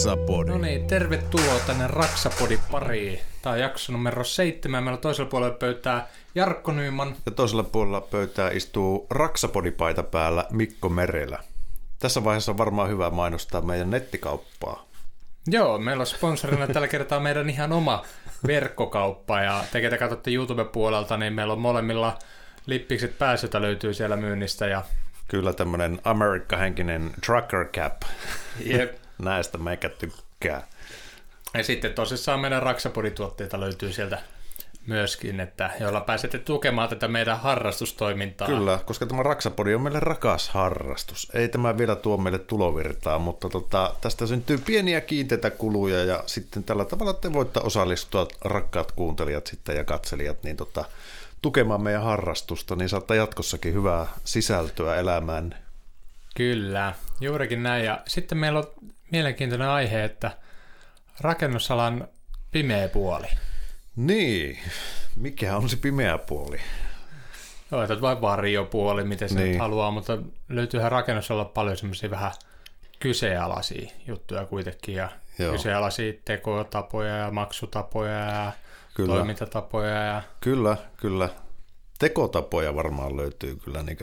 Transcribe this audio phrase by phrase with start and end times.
[0.00, 0.50] Raksapodi.
[0.50, 3.20] No niin, tervetuloa tänne Raksapodin pariin.
[3.42, 4.84] Tämä on jakso numero seitsemän.
[4.84, 7.16] Meillä toisella puolella pöytää Jarkko Nyyman.
[7.26, 11.38] Ja toisella puolella pöytää istuu Raksapodipaita päällä Mikko Merelä.
[11.98, 14.86] Tässä vaiheessa on varmaan hyvä mainostaa meidän nettikauppaa.
[15.46, 18.04] Joo, meillä on sponsorina tällä kertaa meidän ihan oma
[18.46, 19.40] verkkokauppa.
[19.40, 22.18] Ja te, ketä katsotte YouTube-puolelta, niin meillä on molemmilla
[22.66, 24.66] lippikset pääsytä löytyy siellä myynnistä.
[24.66, 24.84] Ja
[25.28, 28.02] Kyllä tämmönen Amerikka-henkinen trucker cap.
[28.64, 28.99] Jep.
[29.22, 30.66] Näistä meikä tykkää.
[31.54, 34.18] Ja sitten tosissaan meidän Raksapodituotteita löytyy sieltä
[34.86, 38.48] myöskin, että joilla pääsette tukemaan tätä meidän harrastustoimintaa.
[38.48, 41.30] Kyllä, koska tämä Raksapodi on meille rakas harrastus.
[41.34, 46.64] Ei tämä vielä tuo meille tulovirtaa, mutta tota, tästä syntyy pieniä kiinteitä kuluja ja sitten
[46.64, 50.84] tällä tavalla te voitte osallistua, rakkaat kuuntelijat sitten ja katselijat, niin tota,
[51.42, 55.54] tukemaan meidän harrastusta, niin saatte jatkossakin hyvää sisältöä elämään.
[56.36, 57.84] Kyllä, juurikin näin.
[57.84, 58.66] Ja sitten meillä on
[59.10, 60.30] mielenkiintoinen aihe, että
[61.20, 62.08] rakennusalan
[62.50, 63.26] pimeä puoli.
[63.96, 64.58] Niin,
[65.16, 66.60] mikä on se pimeä puoli?
[67.72, 69.58] Joo, että vain varjopuoli, miten se Niin.
[69.60, 72.32] haluaa, mutta löytyyhän rakennusalalla paljon semmoisia vähän
[73.00, 75.52] kyseenalaisia juttuja kuitenkin, ja Joo.
[75.52, 78.52] Kyseenalaisia tekotapoja ja maksutapoja ja Kyllä.
[78.94, 79.14] kyllä.
[79.14, 79.94] toimintatapoja.
[79.94, 80.22] Ja...
[80.40, 81.28] Kyllä, kyllä.
[81.98, 83.98] Tekotapoja varmaan löytyy kyllä niin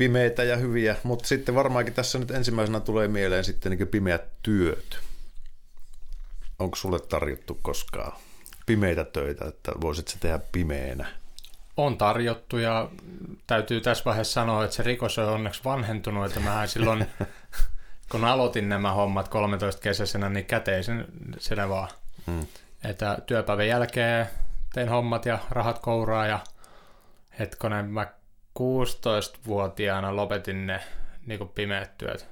[0.00, 4.98] pimeitä ja hyviä, mutta sitten varmaankin tässä nyt ensimmäisenä tulee mieleen sitten niin pimeät työt.
[6.58, 8.12] Onko sulle tarjottu koskaan
[8.66, 11.06] pimeitä töitä, että voisit se tehdä pimeänä?
[11.76, 12.90] On tarjottu ja
[13.46, 17.06] täytyy tässä vaiheessa sanoa, että se rikos on onneksi vanhentunut, että mä silloin,
[18.10, 21.04] kun aloitin nämä hommat 13 kesäisenä, niin käteisen
[21.38, 21.88] sinä vaan.
[22.26, 22.46] Hmm.
[22.84, 24.26] Että työpäivän jälkeen
[24.74, 26.38] tein hommat ja rahat kouraa ja
[27.38, 28.19] hetkonen mä
[28.58, 30.80] 16-vuotiaana lopetin ne
[31.26, 32.28] niin pimeät työt.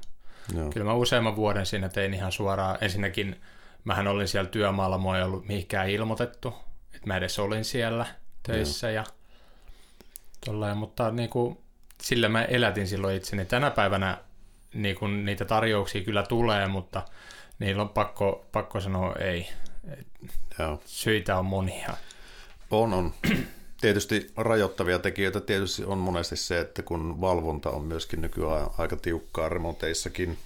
[0.54, 0.70] Joo.
[0.70, 2.78] Kyllä mä useamman vuoden siinä tein ihan suoraan.
[2.80, 3.40] Ensinnäkin
[3.84, 6.54] mähän olin siellä työmaalla, mua ei ollut mihinkään ilmoitettu,
[6.94, 8.06] että mä edes olin siellä
[8.42, 9.04] töissä ja
[10.46, 11.58] tolleen, mutta niin kuin,
[12.02, 13.44] sillä mä elätin silloin itseni.
[13.44, 14.18] Tänä päivänä
[14.74, 17.02] niin kuin, niitä tarjouksia kyllä tulee, mutta
[17.58, 19.48] niillä on pakko, pakko sanoa ei.
[20.58, 20.80] Joo.
[20.84, 21.96] Syitä on monia.
[22.70, 23.14] On, on.
[23.80, 29.48] Tietysti rajoittavia tekijöitä tietysti on monesti se, että kun valvonta on myöskin nykyään aika tiukkaa
[29.48, 30.38] remonteissakin,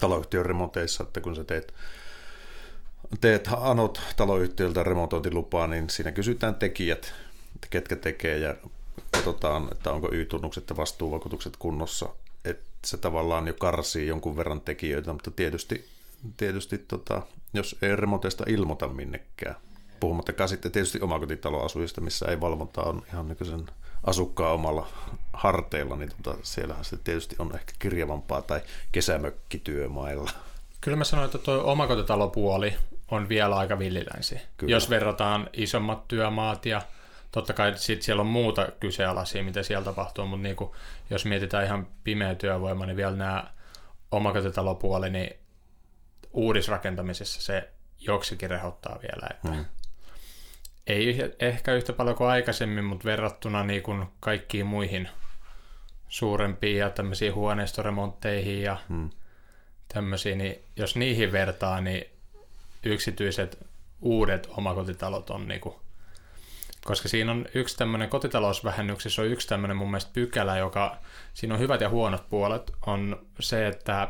[0.00, 1.74] taloyhtiön remonteissa, että kun sä teet,
[3.20, 7.14] teet anot taloyhtiöltä remontointilupaa, niin siinä kysytään tekijät,
[7.54, 8.54] että ketkä tekee ja
[9.10, 12.08] katsotaan, että onko Y-tunnukset ja vastuuvakuutukset kunnossa,
[12.44, 15.88] että se tavallaan jo karsii jonkun verran tekijöitä, mutta tietysti,
[16.36, 17.22] tietysti tota,
[17.54, 19.56] jos ei remonteista ilmoita minnekään,
[20.00, 23.66] puhumattakaan sitten tietysti omakotitaloasujista, missä ei valvonta on ihan nykyisen
[24.04, 24.88] asukkaan omalla
[25.32, 28.60] harteilla, niin tota, siellähän se tietysti on ehkä kirjavampaa tai
[28.92, 30.30] kesämökkityömailla.
[30.80, 32.76] Kyllä mä sanoin, että tuo omakotitalopuoli
[33.10, 34.40] on vielä aika villilänsi.
[34.56, 34.70] Kyllä.
[34.70, 36.82] Jos verrataan isommat työmaat ja
[37.30, 40.76] totta kai sit siellä on muuta kyseenalaisia, mitä siellä tapahtuu, mutta niinku,
[41.10, 43.44] jos mietitään ihan pimeä työvoima, niin vielä nämä
[44.10, 45.36] omakotitalopuoli, niin
[46.32, 47.68] uudisrakentamisessa se
[48.00, 49.26] joksikin rehottaa vielä.
[49.30, 49.64] Että Hmm.
[50.86, 55.08] Ei ehkä yhtä paljon kuin aikaisemmin, mutta verrattuna niin kuin kaikkiin muihin
[56.08, 59.10] suurempiin ja tämmöisiin huoneistoremontteihin ja Hmm.
[59.94, 62.06] tämmöisiä, niin jos niihin vertaa, niin
[62.82, 63.66] yksityiset
[64.00, 65.80] uudet omakotitalot on niinku,
[66.84, 70.98] koska siinä on yksi tämmöinen kotitalousvähennyksessä on yksi tämmöinen mun mielestä pykälä, joka,
[71.34, 74.08] siinä on hyvät ja huonot puolet, on se, että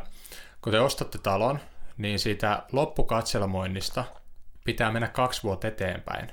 [0.61, 1.59] kun te ostatte talon,
[1.97, 4.05] niin siitä loppukatselmoinnista
[4.65, 6.31] pitää mennä kaksi vuotta eteenpäin,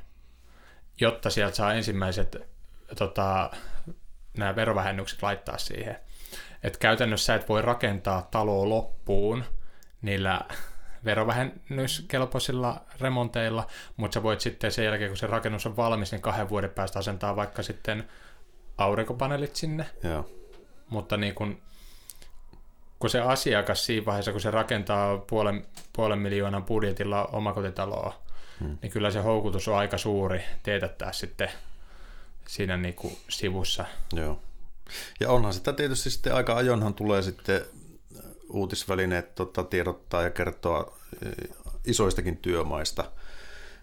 [1.03, 2.37] jotta sieltä saa ensimmäiset
[2.97, 3.51] tota,
[4.37, 5.97] nämä verovähennykset laittaa siihen.
[6.63, 9.45] Et käytännössä sä et voi rakentaa taloa loppuun
[10.03, 10.41] niillä
[11.05, 13.67] verovähennyskelpoisilla remonteilla,
[13.97, 16.99] mutta sä voit sitten sen jälkeen, kun se rakennus on valmis, niin kahden vuoden päästä
[16.99, 18.09] asentaa vaikka sitten
[18.79, 19.87] aurinkopaneelit sinne.
[20.03, 20.31] Joo.
[20.89, 21.63] Mutta niin kun,
[22.99, 28.22] kun se asiakas siinä vaiheessa, kun se rakentaa puolen, puolen miljoonan budjetilla omakotitaloa,
[28.63, 28.79] hmm.
[28.83, 31.49] niin kyllä se houkutus on aika suuri teetättää sitten
[32.49, 33.85] siinä niin kuin sivussa.
[34.13, 34.39] Joo.
[35.21, 37.61] Ja onhan sitä tietysti sitten aika ajonhan tulee sitten
[38.51, 43.05] uutisvälineet tota, tiedottaa ja kertoa eh, isoistakin työmaista,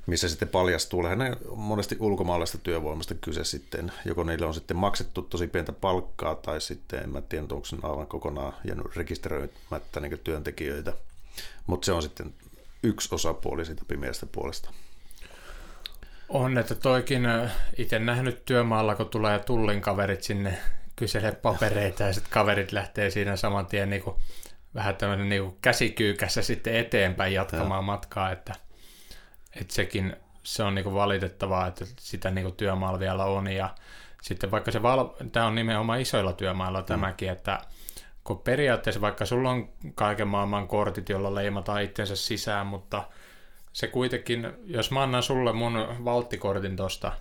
[0.05, 3.91] missä sitten paljastuu lähinnä monesti ulkomaalaista työvoimasta kyse sitten.
[4.05, 7.77] Joko niille on sitten maksettu tosi pientä palkkaa tai sitten en mä tiedä, onko se
[7.83, 10.93] aivan kokonaan jäänyt rekisteröimättä niin työntekijöitä.
[11.67, 12.33] Mutta se on sitten
[12.83, 14.69] yksi osapuoli siitä pimeästä puolesta.
[16.29, 17.27] On, että toikin
[17.77, 20.57] itse nähnyt työmaalla, kun tulee tullin kaverit sinne
[20.95, 24.03] kyselee papereita ja sitten kaverit lähtee siinä saman tien niin
[24.75, 27.81] vähän tämmöinen niin käsikyykässä sitten eteenpäin jatkamaan ja.
[27.81, 28.55] matkaa, että,
[29.55, 33.75] että sekin se on niin kuin valitettavaa, että sitä niin kuin työmaalla vielä on ja
[34.21, 35.07] sitten vaikka se, val...
[35.31, 37.33] tämä on nimenomaan isoilla työmailla tämäkin, mm.
[37.33, 37.61] että
[38.23, 43.03] kun periaatteessa vaikka sulla on kaiken maailman kortit, jolla leimataan itsensä sisään, mutta
[43.73, 45.73] se kuitenkin, jos mä annan sulle mun
[46.05, 47.11] valttikortin tosta,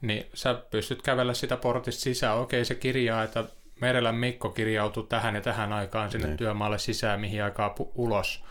[0.00, 2.38] niin sä pystyt kävellä sitä portista sisään.
[2.38, 3.44] Okei, se kirjaa, että
[3.80, 6.36] Merelän Mikko kirjautuu tähän ja tähän aikaan sinne niin.
[6.36, 8.44] työmaalle sisään, mihin aikaa pu- ulos.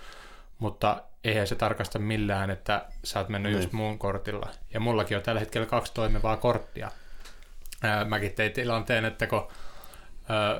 [0.59, 3.61] Mutta eihän se tarkasta millään, että sä oot mennyt niin.
[3.61, 4.49] just muun kortilla.
[4.73, 6.91] Ja mullakin on tällä hetkellä kaksi toimivaa korttia.
[7.83, 9.47] Ää, mäkin tein tilanteen, että kun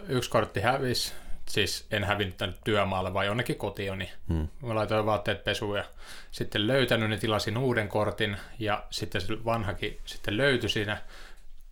[0.07, 1.13] yksi kortti hävisi,
[1.49, 4.11] siis en hävinnyt tänne työmaalle, vai jonnekin kotioni.
[4.29, 4.47] Hmm.
[4.61, 5.83] Mä laitoin vaatteet pesuun ja
[6.31, 11.01] sitten löytänyt, niin tilasin uuden kortin ja sitten se vanhakin sitten löytyi siinä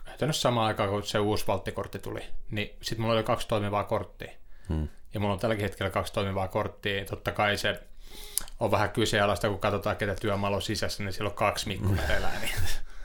[0.05, 2.21] käytännössä samaan aikaan, kun se uusi valttikortti tuli.
[2.51, 4.31] Niin sitten mulla oli kaksi toimivaa korttia.
[4.69, 4.87] Hmm.
[5.13, 7.05] Ja mulla on tälläkin hetkellä kaksi toimivaa korttia.
[7.05, 7.79] Totta kai se
[8.59, 12.39] on vähän kyseenalaista, kun katsotaan, ketä työmaalla on sisässä, niin siellä on kaksi Mikko Merelää.
[12.39, 12.51] Niin.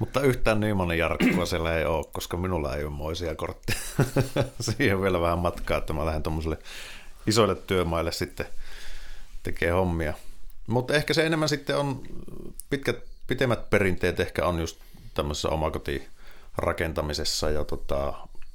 [0.01, 3.79] Mutta yhtään Nymanin Jarkkoa siellä ei ole, koska minulla ei ole moisia kortteja.
[4.61, 6.59] Siihen on vielä vähän matkaa, että mä lähden tuommoiselle
[7.27, 8.47] isoille työmaille sitten
[9.43, 10.15] tekee hommia.
[10.67, 12.03] Mutta ehkä se enemmän sitten on,
[12.71, 14.81] pitkät, pitemmät perinteet ehkä on just
[15.15, 18.15] tämmöisessä omakotirakentamisessa ja tota,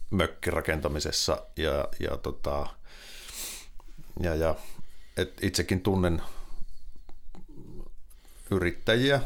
[0.09, 2.67] mökkirakentamisessa ja, ja, tota,
[4.19, 4.55] ja, ja
[5.17, 6.21] et itsekin tunnen
[8.51, 9.21] yrittäjiä,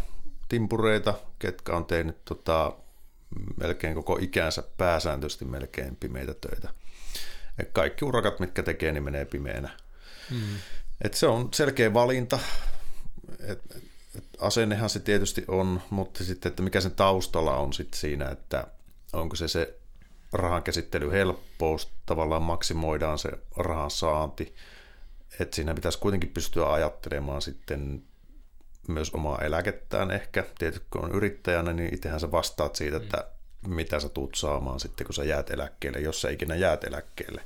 [0.49, 2.73] timpureita, ketkä on tehnyt tota,
[3.57, 6.69] melkein koko ikänsä pääsääntöisesti melkein pimeitä töitä.
[7.59, 9.69] Et kaikki urakat, mitkä tekee, niin menee pimeänä.
[10.31, 10.55] Mm.
[11.01, 12.39] Et se on selkeä valinta.
[13.39, 13.61] Et,
[14.17, 18.67] et asennehan se tietysti on, mutta sitten, että mikä sen taustalla on sitten siinä, että
[19.13, 19.79] onko se se
[20.33, 24.55] rahan käsittely helppous, tavallaan maksimoidaan se rahan saanti,
[25.39, 28.03] että siinä pitäisi kuitenkin pystyä ajattelemaan sitten
[28.91, 30.45] myös omaa eläkettään ehkä.
[30.59, 33.25] Tietysti kun on yrittäjänä, niin itsehän sä vastaat siitä, että
[33.67, 37.41] mitä sä tuut saamaan sitten, kun sä jäät eläkkeelle, jos sä ikinä jäät eläkkeelle.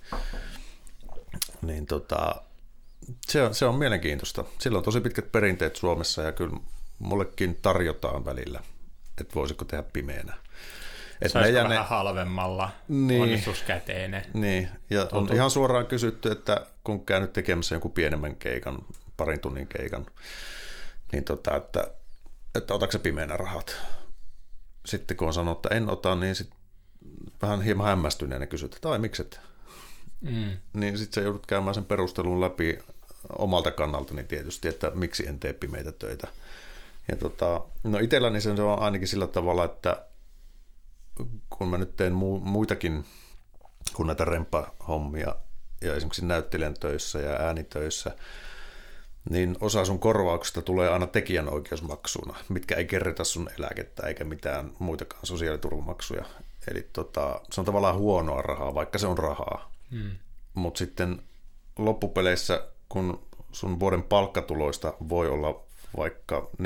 [1.62, 2.36] Niin tota,
[3.28, 4.44] se on, se on mielenkiintoista.
[4.60, 6.58] Sillä on tosi pitkät perinteet Suomessa ja kyllä
[7.00, 8.60] mullekin tarjotaan välillä,
[9.22, 10.34] että voisiko tehdä pimeänä.
[11.22, 11.78] Että Saisiko vähän ne...
[11.78, 14.26] halvemmalla niin, onnistuskäteinen.
[14.34, 15.32] Niin, ja Tuntuu.
[15.32, 18.78] on ihan suoraan kysytty, että kun käynyt tekemässä jonkun pienemmän keikan,
[19.18, 20.06] parin tunnin keikan,
[21.14, 21.88] niin tota, että,
[22.56, 23.76] että otatko se pimeänä rahat.
[24.86, 26.50] Sitten kun on sanonut, että en ota, niin sit
[27.42, 29.40] vähän hieman hämmästyneenä kysyt, että ai mikset.
[30.22, 30.58] Mm.
[30.74, 32.80] Niin sitten sä joudut käymään sen perustelun läpi
[33.38, 36.28] omalta kannaltani tietysti, että miksi en tee pimeitä töitä.
[37.12, 40.06] Ja tota, no itselläni se on ainakin sillä tavalla, että
[41.50, 43.06] kun mä nyt teen mu- muitakin
[43.94, 45.36] kuin näitä remppahommia
[45.82, 48.12] ja esimerkiksi näyttelijän töissä ja äänitöissä,
[49.30, 55.26] niin osa sun korvauksesta tulee aina tekijänoikeusmaksuna, mitkä ei kerrota sun eläkettä eikä mitään muitakaan
[55.26, 56.26] sosiaaliturvamaksuja.
[56.72, 59.72] Eli tota, se on tavallaan huonoa rahaa, vaikka se on rahaa.
[59.92, 60.12] Hmm.
[60.54, 61.22] Mutta sitten
[61.78, 65.64] loppupeleissä, kun sun vuoden palkkatuloista voi olla
[65.98, 66.66] vaikka 40-50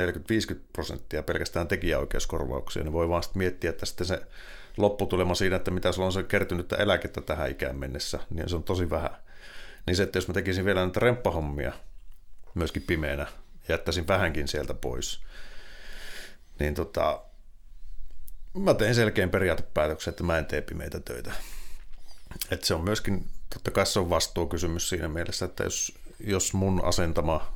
[0.73, 4.21] prosenttia pelkästään tekijäoikeuskorvauksia, niin voi vaan sitten miettiä, että sitten se
[4.77, 8.63] lopputulema siinä, että mitä sulla on se kertynyt eläkettä tähän ikään mennessä, niin se on
[8.63, 9.17] tosi vähän.
[9.85, 11.73] Niin se, että jos mä tekisin vielä näitä remppahommia,
[12.57, 13.27] myöskin pimeänä.
[13.69, 15.19] Jättäisin vähänkin sieltä pois.
[16.59, 17.21] Niin tota,
[18.53, 21.31] mä tein selkeän periaatepäätöksen, että mä en tee pimeitä töitä.
[22.51, 26.85] Et se on myöskin, totta kai se on vastuukysymys siinä mielessä, että jos, jos mun
[26.85, 27.53] asentama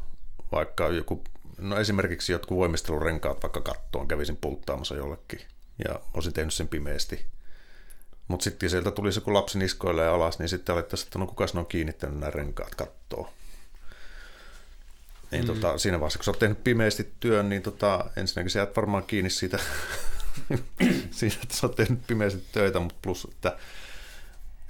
[0.52, 1.24] vaikka joku,
[1.58, 5.42] no esimerkiksi jotkut voimistelurenkaat vaikka kattoon kävisin pulttaamassa jollekin
[5.86, 7.26] ja olisin tehnyt sen pimeästi.
[8.28, 11.46] Mutta sitten sieltä tulisi joku lapsi niskoille ja alas, niin sitten alettaisiin, että no kuka
[11.56, 13.30] on kiinnittänyt nämä renkaat kattoon.
[15.32, 15.48] Niin mm.
[15.48, 19.04] tota, siinä vaiheessa, kun sä oot tehnyt pimeästi työn, niin tota, ensinnäkin sä jäät varmaan
[19.04, 19.60] kiinni siitä,
[21.12, 23.58] siitä, että sä oot tehnyt pimeästi töitä, mutta plus, että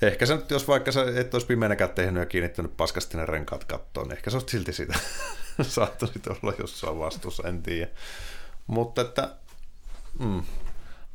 [0.01, 3.63] ehkä sä nyt, jos vaikka sä et olisi pimeänäkään tehnyt ja kiinnittänyt paskasti ne renkaat
[3.63, 4.93] kattoon, niin ehkä sä oot silti sitä
[5.61, 7.87] saattaisit olla jossain vastuussa, en tiedä.
[8.67, 9.35] Mutta että,
[10.19, 10.43] mm.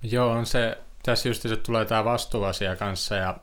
[0.03, 3.39] Joo, on se, tässä just se tulee tämä vastuuasia kanssa ja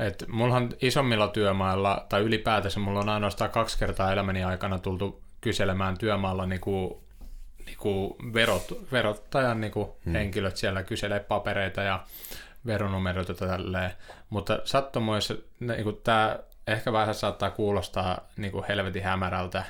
[0.00, 5.98] et mullahan isommilla työmailla, tai ylipäätänsä mulla on ainoastaan kaksi kertaa elämäni aikana tultu kyselemään
[5.98, 7.04] työmaalla niinku,
[7.66, 10.12] niinku verot, verottajan niinku hmm.
[10.12, 12.04] henkilöt siellä kyselee papereita ja
[12.66, 13.90] veronumeroita tälleen.
[14.30, 19.64] Mutta sattumoissa niinku tämä ehkä vähän saattaa kuulostaa niinku helvetin hämärältä,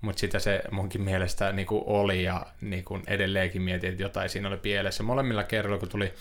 [0.00, 4.56] mutta sitä se munkin mielestä niinku oli ja niinku edelleenkin mietin, että jotain siinä oli
[4.56, 5.02] pielessä.
[5.02, 6.14] Molemmilla kerralla, kun tuli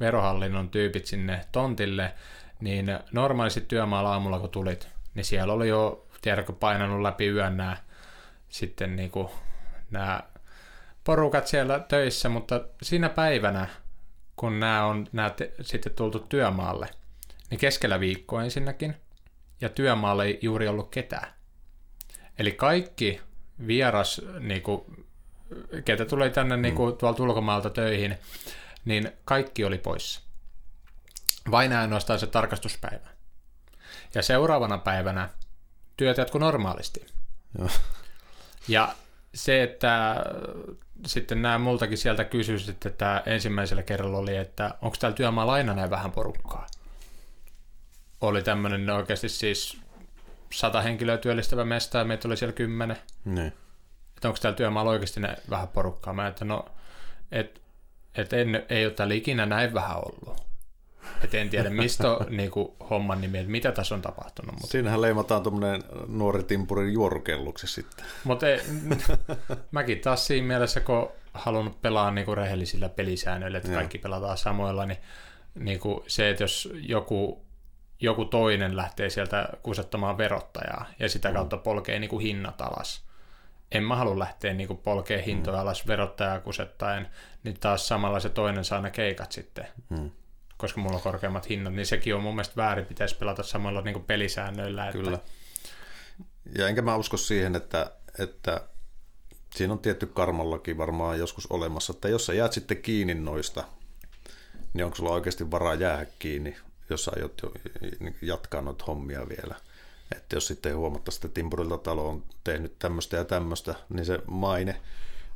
[0.00, 2.12] verohallinnon tyypit sinne tontille,
[2.60, 7.76] niin normaalisti työmaalla aamulla kun tulit, niin siellä oli jo tiedätkö, painanut läpi yön nämä
[8.48, 9.28] sitten niin kuin,
[9.90, 10.20] nämä
[11.04, 13.68] porukat siellä töissä, mutta siinä päivänä,
[14.36, 16.88] kun nämä on nämä te, sitten tultu työmaalle,
[17.50, 18.96] niin keskellä viikkoa ensinnäkin,
[19.60, 21.32] ja työmaalle ei juuri ollut ketään.
[22.38, 23.20] Eli kaikki
[23.66, 25.06] vieras, niin kuin,
[25.84, 26.62] ketä tulee tänne mm.
[26.62, 28.18] niin kuin, tuolta ulkomaalta töihin,
[28.84, 30.29] niin kaikki oli poissa.
[31.50, 33.08] Vain ainoastaan se tarkastuspäivä.
[34.14, 35.28] Ja seuraavana päivänä
[35.96, 37.06] työt jatkuu normaalisti.
[37.58, 37.68] Joo.
[38.68, 38.94] Ja
[39.34, 40.16] se, että
[41.06, 45.90] sitten nämä multakin sieltä kysyisit, että ensimmäisellä kerralla oli, että onko täällä työmaalla aina näin
[45.90, 46.66] vähän porukkaa?
[48.20, 49.78] Oli tämmöinen oikeasti siis
[50.52, 52.96] sata henkilöä työllistävä mesta ja meitä oli siellä kymmenen.
[53.24, 53.52] Niin.
[54.16, 56.12] Että onko täällä työmaalla oikeasti näin vähän porukkaa?
[56.12, 56.64] Mä että no,
[57.32, 57.62] et,
[58.14, 60.49] et en, ei ole täällä ikinä näin vähän ollut.
[61.24, 64.54] Et en tiedä, mistä on niin kuin, homman nimi, että mitä tässä on tapahtunut.
[64.54, 64.66] Mutta...
[64.66, 68.04] Siinähän leimataan tuommoinen nuori timpuri juorukelluksi sitten.
[68.24, 68.46] Mutta
[69.70, 74.86] mäkin taas siinä mielessä, kun halunnut pelaa niin kuin rehellisillä pelisäännöillä, että kaikki pelataan samoilla,
[74.86, 74.98] niin,
[75.54, 77.44] niin kuin se, että jos joku,
[78.00, 81.34] joku toinen lähtee sieltä kusettamaan verottajaa ja sitä mm.
[81.34, 83.04] kautta polkee niin kuin hinnat alas,
[83.72, 85.62] en mä halua lähteä niin polkee hintoja mm.
[85.62, 87.08] alas verottajaa kusettaen,
[87.44, 89.66] niin taas samalla se toinen saa ne keikat sitten.
[89.88, 90.10] Mm
[90.60, 94.04] koska mulla on korkeammat hinnat, niin sekin on mun mielestä väärin, pitäisi pelata samalla niin
[94.04, 94.88] pelisäännöillä.
[94.88, 94.98] Että...
[94.98, 95.18] Kyllä.
[96.58, 98.68] Ja enkä mä usko siihen, että, että
[99.54, 103.64] siinä on tietty karmallakin varmaan joskus olemassa, että jos sä jäät sitten kiinni noista,
[104.72, 106.56] niin onko sulla oikeasti varaa jäädä kiinni,
[106.90, 107.42] jos sä aiot
[108.22, 109.54] jatkaa noita hommia vielä.
[110.16, 114.80] Että jos sitten huomattaisiin, että Timpurilta talo on tehnyt tämmöistä ja tämmöistä, niin se maine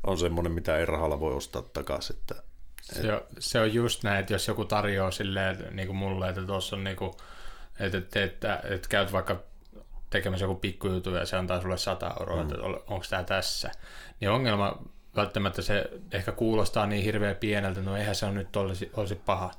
[0.03, 2.15] on semmoinen, mitä ei rahalla voi ostaa takaisin.
[2.15, 2.43] Että
[2.93, 6.41] se on, se on just näin, että jos joku tarjoaa silleen niin kuin mulle, että
[6.41, 7.13] tuossa on niin kuin,
[7.79, 9.43] että, että, että, että käyt vaikka
[10.09, 12.49] tekemässä joku pikkujutu ja se antaa sulle 100 euroa, mm.
[12.49, 13.71] että onko tämä tässä,
[14.19, 14.81] niin ongelma
[15.15, 19.51] välttämättä se ehkä kuulostaa niin hirveän pieneltä, no eihän se on nyt olisi, olisi paha.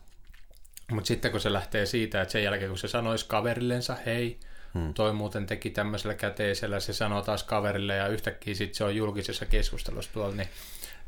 [0.91, 4.41] Mutta sitten kun se lähtee siitä, että sen jälkeen kun se sanoisi kaverillensa, hei,
[4.75, 4.95] hmm.
[4.95, 9.47] toi muuten teki tämmöisellä käteisellä, se sanoo taas kaverille ja yhtäkkiä sitten se on julkisessa
[9.47, 10.49] keskustelussa tuolla, niin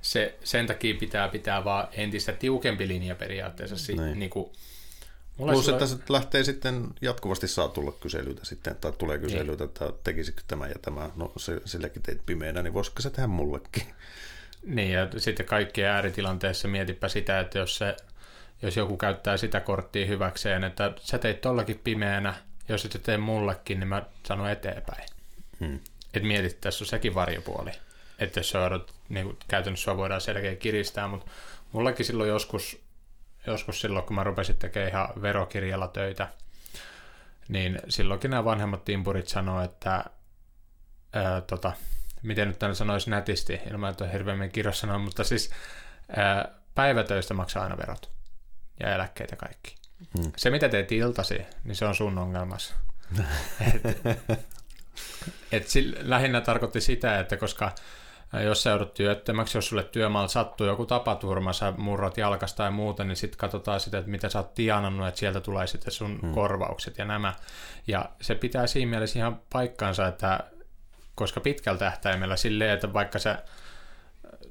[0.02, 3.78] se, sen takia pitää pitää vaan entistä tiukempi linja periaatteessa.
[3.78, 4.18] Si, niin.
[4.18, 4.52] Niin kuin,
[5.38, 9.68] Mulla Plus, että se lähtee sitten, jatkuvasti saa tulla kyselyitä sitten, tai tulee kyselyitä, niin.
[9.68, 13.82] että tekisikö tämä ja tämä, no se, silläkin teit pimeänä, niin voisiko se tehdä mullekin?
[14.64, 17.96] Niin, ja sitten kaikkien ääritilanteessa mietipä sitä, että jos, se,
[18.62, 22.34] jos joku käyttää sitä korttia hyväkseen, että sä teit tollakin pimeänä,
[22.68, 25.08] jos et tee mullekin, niin mä sanon eteenpäin.
[25.60, 25.78] Hmm.
[26.14, 27.70] Että mietit, tässä on sekin varjopuoli
[28.18, 31.30] että jos odot, niin kuin käytännössä voidaan selkeä kiristää, mutta
[31.72, 32.82] mullakin silloin joskus,
[33.46, 36.28] joskus silloin, kun mä rupesin tekemään ihan verokirjalla töitä,
[37.48, 40.04] niin silloinkin nämä vanhemmat timpurit sanoo, että
[41.12, 41.72] ää, tota,
[42.22, 45.50] miten nyt tämän sanoisi nätisti, ilman että on hirveämmin kirjoissa sanoa, mutta siis
[46.16, 48.10] ää, päivätöistä maksaa aina verot
[48.80, 49.74] ja eläkkeitä kaikki.
[50.18, 50.32] Hmm.
[50.36, 52.74] Se, mitä teet iltasi, niin se on sun ongelmas.
[53.74, 53.98] et,
[55.52, 57.72] et sillä, lähinnä tarkoitti sitä, että koska
[58.32, 63.04] jos sä joudut työttömäksi, jos sulle työmaalla sattuu joku tapaturma, sä murrat jalkasta tai muuta,
[63.04, 66.32] niin sitten katsotaan sitä, että mitä sä oot tienannut, että sieltä tulee sitten sun hmm.
[66.32, 67.34] korvaukset ja nämä.
[67.86, 70.40] Ja se pitää siinä mielessä ihan paikkaansa, että
[71.14, 73.42] koska pitkällä tähtäimellä silleen, että vaikka sä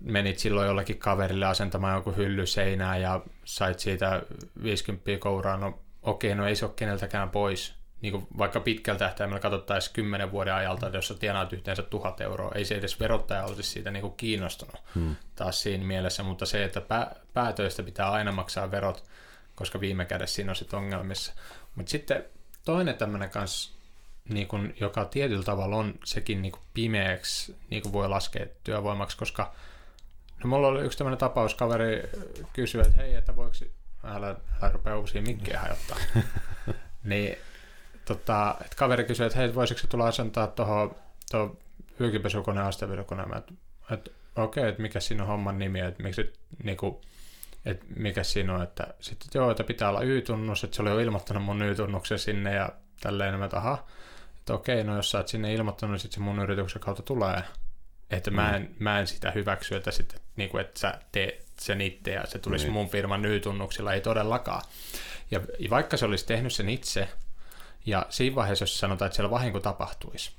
[0.01, 4.21] menit silloin jollekin kaverille asentamaan joku hylly seinää ja sait siitä
[4.63, 9.39] 50 kouraa, no okei, no ei se ole keneltäkään pois, niin kuin vaikka pitkällä tähtäimellä
[9.39, 13.43] katsottaisiin kymmenen vuoden ajalta, että jos sä tienaat yhteensä tuhat euroa, ei se edes verottaja
[13.43, 15.15] olisi siitä niin kuin kiinnostunut hmm.
[15.35, 19.03] taas siinä mielessä, mutta se, että pää, päätöistä pitää aina maksaa verot,
[19.55, 21.33] koska viime kädessä siinä on sitten ongelmissa.
[21.75, 22.25] Mutta sitten
[22.65, 23.77] toinen tämmöinen kanssa,
[24.29, 29.17] niin kuin, joka tietyllä tavalla on sekin niin kuin pimeäksi, niin kuin voi laskea työvoimaksi,
[29.17, 29.53] koska
[30.43, 32.09] no mulla oli yksi tämmöinen tapaus, kaveri
[32.53, 33.55] kysyi, että hei, että voiko,
[34.03, 35.97] älä, älä rupea uusia mikkejä hajottaa.
[37.03, 37.37] niin
[38.07, 40.95] tota, että kaveri kysyi, että hei, voisiko se tulla asentaa tuohon
[41.31, 41.57] tuohon
[41.97, 43.37] pyykinpesukoneen ja astevidokoneen.
[43.37, 43.53] Että,
[43.91, 46.33] että okei, okay, että mikä siinä on homman nimi, että miksi
[46.63, 47.01] niinku,
[47.65, 50.99] että mikä siinä on, että sitten joo, että pitää olla Y-tunnus, että se oli jo
[50.99, 52.69] ilmoittanut mun Y-tunnuksen sinne ja
[53.01, 53.87] tälleen, että aha,
[54.37, 57.43] että okei, no jos sä oot sinne ilmoittanut, niin sitten se mun yrityksen kautta tulee.
[58.09, 58.75] Että mä en, mm.
[58.79, 62.39] mä en sitä hyväksy, että, sitten, niin kuin, että sä teet sen itse ja se
[62.39, 62.73] tulisi mm.
[62.73, 64.61] mun firman Y-tunnuksilla, ei todellakaan.
[65.31, 67.07] Ja vaikka se olisi tehnyt sen itse,
[67.87, 70.31] ja siinä vaiheessa, jos sanotaan, että siellä vahinko tapahtuisi,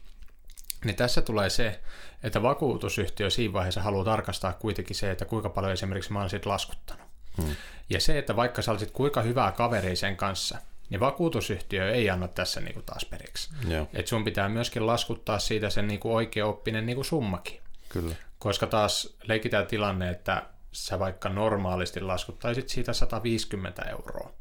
[0.84, 1.80] niin tässä tulee se,
[2.22, 6.48] että vakuutusyhtiö siinä vaiheessa haluaa tarkastaa kuitenkin se, että kuinka paljon esimerkiksi mä oon siitä
[6.48, 7.06] laskuttanut.
[7.42, 7.56] Hmm.
[7.90, 10.58] Ja se, että vaikka sä olisit kuinka hyvää kaveria sen kanssa,
[10.90, 13.50] niin vakuutusyhtiö ei anna tässä niin kuin taas periksi.
[13.68, 17.60] Joo, Et sun pitää myöskin laskuttaa siitä sen niin kuin oikea oppinen niin kuin summakin.
[17.88, 18.14] kyllä.
[18.38, 24.37] Koska taas leikitään tilanne, että sä vaikka normaalisti laskuttaisit siitä 150 euroa.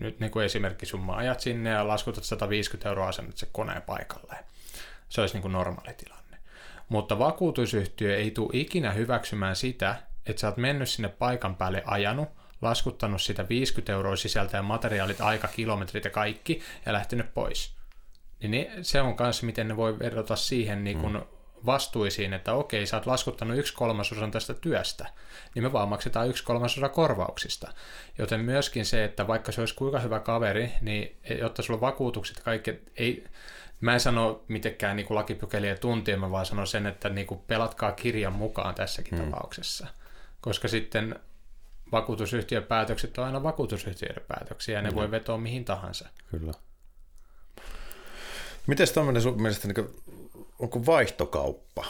[0.00, 4.44] Nyt niin kuin esimerkki summa ajat sinne ja laskutat 150 euroa asennat se koneen paikalleen.
[5.08, 6.38] Se olisi niin kuin normaali tilanne.
[6.88, 9.96] Mutta vakuutusyhtiö ei tule ikinä hyväksymään sitä,
[10.26, 12.28] että sä oot mennyt sinne paikan päälle ajanut,
[12.62, 17.74] laskuttanut sitä 50 euroa sisältäen materiaalit, aika, kilometrit ja kaikki ja lähtenyt pois.
[18.42, 21.22] Niin se on kanssa, miten ne voi verrata siihen niin kuin
[21.66, 25.06] vastuisiin, että okei, sä oot laskuttanut yksi kolmasosan tästä työstä,
[25.54, 27.72] niin me vaan maksetaan yksi kolmasosa korvauksista.
[28.18, 32.40] Joten myöskin se, että vaikka se olisi kuinka hyvä kaveri, niin jotta sulla on vakuutukset
[32.40, 33.24] kaikki, ei,
[33.80, 37.92] mä en sano mitenkään niin lakipykäliä tuntien, mä vaan sanon sen, että niin kuin pelatkaa
[37.92, 39.30] kirjan mukaan tässäkin hmm.
[39.30, 39.86] tapauksessa.
[40.40, 41.20] Koska sitten
[41.92, 46.08] vakuutusyhtiön päätökset on aina vakuutusyhtiöiden päätöksiä, ja ne voi vetoa mihin tahansa.
[46.30, 46.52] Kyllä.
[48.66, 49.88] Miten tämmöinen sun mielestä, niin
[50.62, 51.84] onko vaihtokauppa?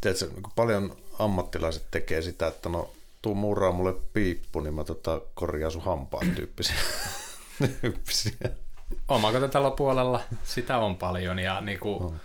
[0.00, 2.90] Tiedätkö, niin paljon ammattilaiset tekee sitä, että no
[3.22, 6.76] tuu muuraa mulle piippu, niin mä tota, korjaan sun hampaan tyyppisiä.
[7.80, 8.32] tyyppisiä.
[9.08, 12.20] Omakotitalopuolella sitä on paljon, ja niin kuin, On.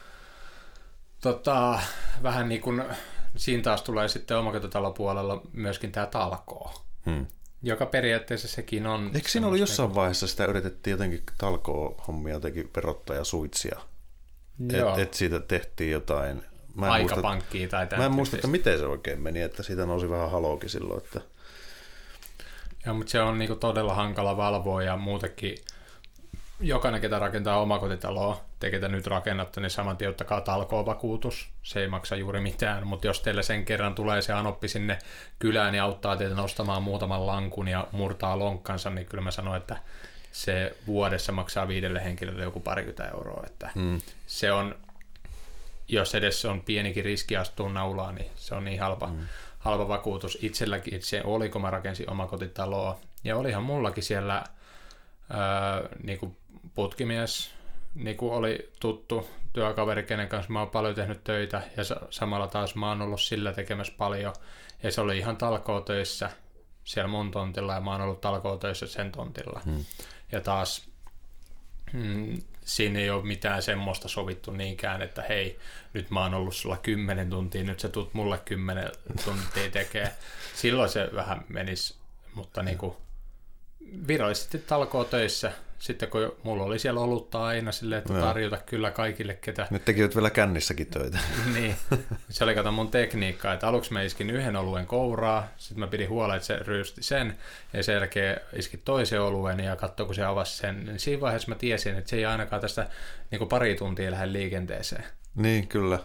[1.21, 1.79] tota,
[2.23, 2.83] vähän niin kuin,
[3.35, 6.71] siinä taas tulee sitten omakotitalopuolella myöskin tämä talkoo,
[7.05, 7.25] Hmm.
[7.63, 9.11] joka periaatteessa sekin on...
[9.15, 13.79] Eikö siinä ollut jossain vaiheessa sitä yritettiin jotenkin talkoo-hommia jotenkin verottaja suitsia?
[14.59, 16.43] Joo, Et, siitä tehtiin jotain.
[16.75, 19.85] Mä en, muista, aikapankkiin tai mä en muista, että miten se oikein meni, että siitä
[19.85, 21.03] nousi vähän halookin silloin.
[21.03, 21.21] Että,
[22.85, 25.57] Joo, mutta se on niinku todella hankala valvoa ja muutenkin
[26.59, 31.49] jokainen, ketä rakentaa omakotitaloa, te ketä nyt rakennatte, niin saman tien ottakaa talkoovakuutus.
[31.63, 34.97] Se ei maksa juuri mitään, mutta jos teille sen kerran tulee se anoppi sinne
[35.39, 39.77] kylään ja auttaa teitä nostamaan muutaman lankun ja murtaa lonkkansa, niin kyllä mä sanon, että
[40.37, 43.43] se vuodessa maksaa viidelle henkilölle joku parikymmentä euroa.
[43.45, 44.75] Että mm, se on,
[45.87, 49.27] jos edes on pienikin riski astua naulaan, niin se on niin halpa, mm.
[49.59, 50.37] halpa vakuutus.
[50.41, 52.99] Itselläkin itse oli, kun mä rakensin omakotitaloa.
[53.23, 54.43] Ja olihan mullakin siellä
[55.29, 56.37] ää, niin kuin
[56.75, 57.51] putkimies,
[57.95, 61.61] niin kuin oli tuttu työkaveri, kenen kanssa mä oon paljon tehnyt töitä.
[61.77, 64.33] Ja sa- samalla taas mä oon ollut sillä tekemässä paljon.
[64.83, 66.29] Ja se oli ihan talkootöissä
[66.83, 69.61] siellä mun tontilla ja mä oon ollut talkootöissä sen tontilla.
[69.65, 69.85] mm,
[70.31, 70.87] Ja taas
[71.93, 75.59] mm, siinä ei ole mitään semmoista sovittu niinkään, että hei,
[75.93, 78.91] nyt mä oon ollut sulla kymmenen tuntia, nyt sä tulet mulle kymmenen
[79.25, 80.13] tuntia tekee.
[80.55, 81.95] Silloin se vähän menisi,
[82.33, 82.97] mutta niinku
[84.07, 85.51] virallisesti talkoo töissä.
[85.79, 88.21] Sitten kun mulla oli siellä olutta aina silleen, että Joo.
[88.21, 91.19] tarjota kyllä kaikille, ketä nyt tekivät vielä kännissäkin töitä.
[91.55, 91.75] niin,
[92.29, 96.09] se oli kato mun tekniikka, että aluksi mä iskin yhden oluen kouraa, sitten mä pidin
[96.09, 97.37] huolen, että se ryysti sen,
[97.73, 101.49] ja sen jälkeen iskin toisen oluen, ja katso kun se avasi sen, niin siinä vaiheessa
[101.49, 102.87] mä tiesin, että se ei ainakaan tästä
[103.31, 105.03] niin pari tuntia lähde liikenteeseen.
[105.35, 105.99] Niin, kyllä.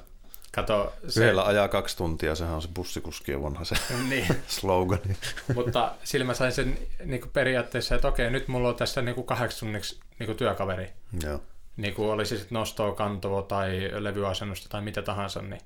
[0.55, 3.75] Kato, se, Yhdellä ajaa kaksi tuntia, sehän on se bussikuskien vanha se
[4.09, 4.27] niin,
[4.59, 5.17] slogani.
[5.55, 9.15] mutta sillä mä sain sen niin kuin periaatteessa, että okei, nyt mulla on tässä niin
[9.15, 11.41] kuin kahdeksi tunniksi niin kuin työkaveri, Joo.
[11.77, 15.61] niin kuin oli se sitten nostoa, kantoa tai levyasennusta tai mitä tahansa, niin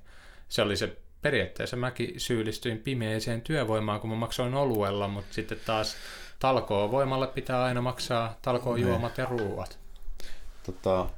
[0.49, 5.95] se oli se periaatteessa mäkin syyllistyin pimeeseen työvoimaan, kun mä maksoin oluella, mutta sitten taas
[6.39, 9.79] talkoo voimalle pitää aina maksaa talkoo juomat ja ruuat.
[10.65, 11.09] Tota,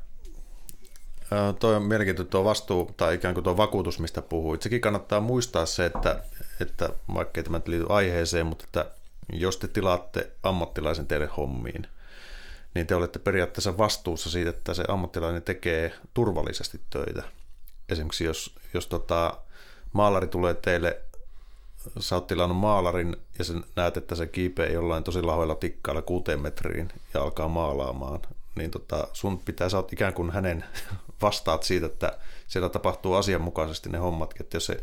[1.59, 4.61] toi on mielenkiintoinen tuo vastuu, tai ikään kuin tuo vakuutus, mistä puhuit.
[4.61, 6.23] Sekin kannattaa muistaa se, että,
[6.59, 8.85] että vaikka tämä liity aiheeseen, mutta että
[9.33, 11.87] jos te tilaatte ammattilaisen teille hommiin,
[12.73, 17.23] niin te olette periaatteessa vastuussa siitä, että se ammattilainen tekee turvallisesti töitä.
[17.89, 19.37] Esimerkiksi jos, jos tota,
[19.93, 21.01] maalari tulee teille,
[21.99, 26.41] sä oot tilannut maalarin ja sen näet, että se kiipee jollain tosi lahoilla tikkailla kuuteen
[26.41, 28.19] metriin ja alkaa maalaamaan,
[28.55, 30.65] niin tota, sun pitää, sä oot ikään kuin hänen
[31.21, 34.81] vastaat siitä, että siellä tapahtuu asianmukaisesti ne hommat, että jos se,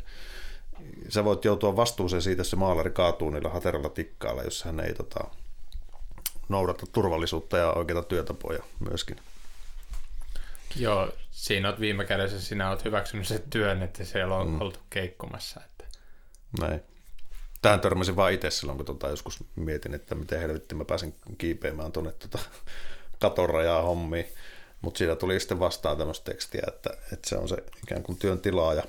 [1.09, 4.95] sä voit joutua vastuuseen siitä, jos se maalari kaatuu niillä hateralla tikkailla, jos hän ei
[4.95, 5.25] tota,
[6.49, 9.17] noudata turvallisuutta ja oikeita työtapoja myöskin.
[10.77, 14.61] Joo, siinä oot viime kädessä, sinä oot hyväksynyt sen työn, että siellä on mm.
[14.61, 15.61] oltu keikkumassa.
[15.65, 15.85] Että.
[16.61, 16.81] Näin.
[17.63, 21.93] Tähän törmäsin vaan itse silloin, kun tota joskus mietin, että miten helvetti mä pääsen kiipeämään
[21.93, 22.39] tuonne tota
[23.19, 24.27] katorajaa hommiin.
[24.87, 28.41] Mutta siitä tuli sitten vastaan tämmöistä tekstiä, että, että se on se ikään kuin työn
[28.41, 28.83] tilaaja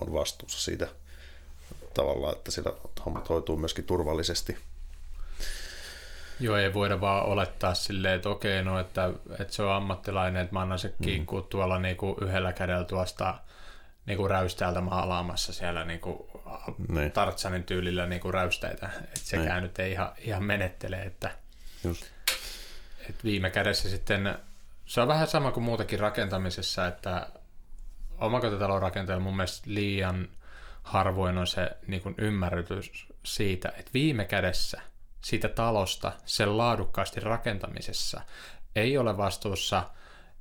[0.00, 0.88] on vastuussa siitä
[1.94, 2.72] tavallaan, että siellä
[3.06, 4.58] hommat hoituu myöskin turvallisesti.
[6.40, 10.54] Joo, ei voida vaan olettaa silleen, että okei, no, että, että se on ammattilainen, että
[10.54, 11.26] mä annan se mm.
[11.50, 13.34] tuolla niinku yhdellä kädellä tuosta
[14.06, 16.30] niinku räystäältä maalaamassa siellä niinku
[16.88, 17.12] Niin.
[17.12, 18.90] Tartsanin tyylillä niinku räysteitä.
[19.04, 19.62] Että sekään Niin.
[19.62, 21.30] nyt ei ihan, ihan menettele, että
[21.84, 22.02] Just.
[23.08, 24.38] et viime kädessä sitten,
[24.92, 27.26] se on vähän sama kuin muutakin rakentamisessa, että
[28.18, 30.28] omakotitalon rakentajalla mun mielestä liian
[30.82, 34.80] harvoin on se niin kuin ymmärrys siitä, että viime kädessä
[35.20, 38.20] siitä talosta sen laadukkaasti rakentamisessa
[38.76, 39.90] ei ole vastuussa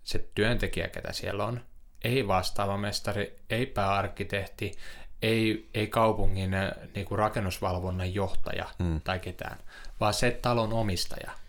[0.03, 1.61] se työntekijä, ketä siellä on,
[2.03, 4.71] ei vastaava mestari, ei pääarkkitehti,
[5.21, 6.51] ei, ei kaupungin
[6.95, 9.01] niin kuin rakennusvalvonnan johtaja hmm.
[9.01, 9.57] tai ketään,
[9.99, 11.40] vaan se talon omistaja.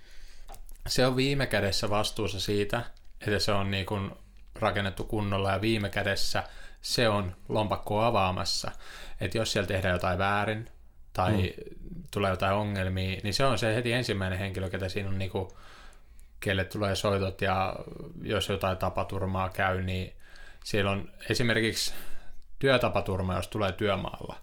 [0.86, 2.82] Se on viime kädessä vastuussa siitä,
[3.20, 4.10] että se on niin kuin
[4.54, 6.44] rakennettu kunnolla ja viime kädessä
[6.82, 8.70] se on lompakko avaamassa.
[9.20, 10.70] Että jos siellä tehdään jotain väärin
[11.12, 12.04] tai hmm.
[12.10, 15.58] tulee jotain ongelmia, niin se on se heti ensimmäinen henkilö, ketä siinä on niinku,
[16.40, 17.76] kelle tulee soitot ja
[18.22, 20.12] jos jotain tapaturmaa käy, niin
[20.64, 21.94] siellä on esimerkiksi
[22.58, 24.36] työtapaturma, jos tulee työmaalla,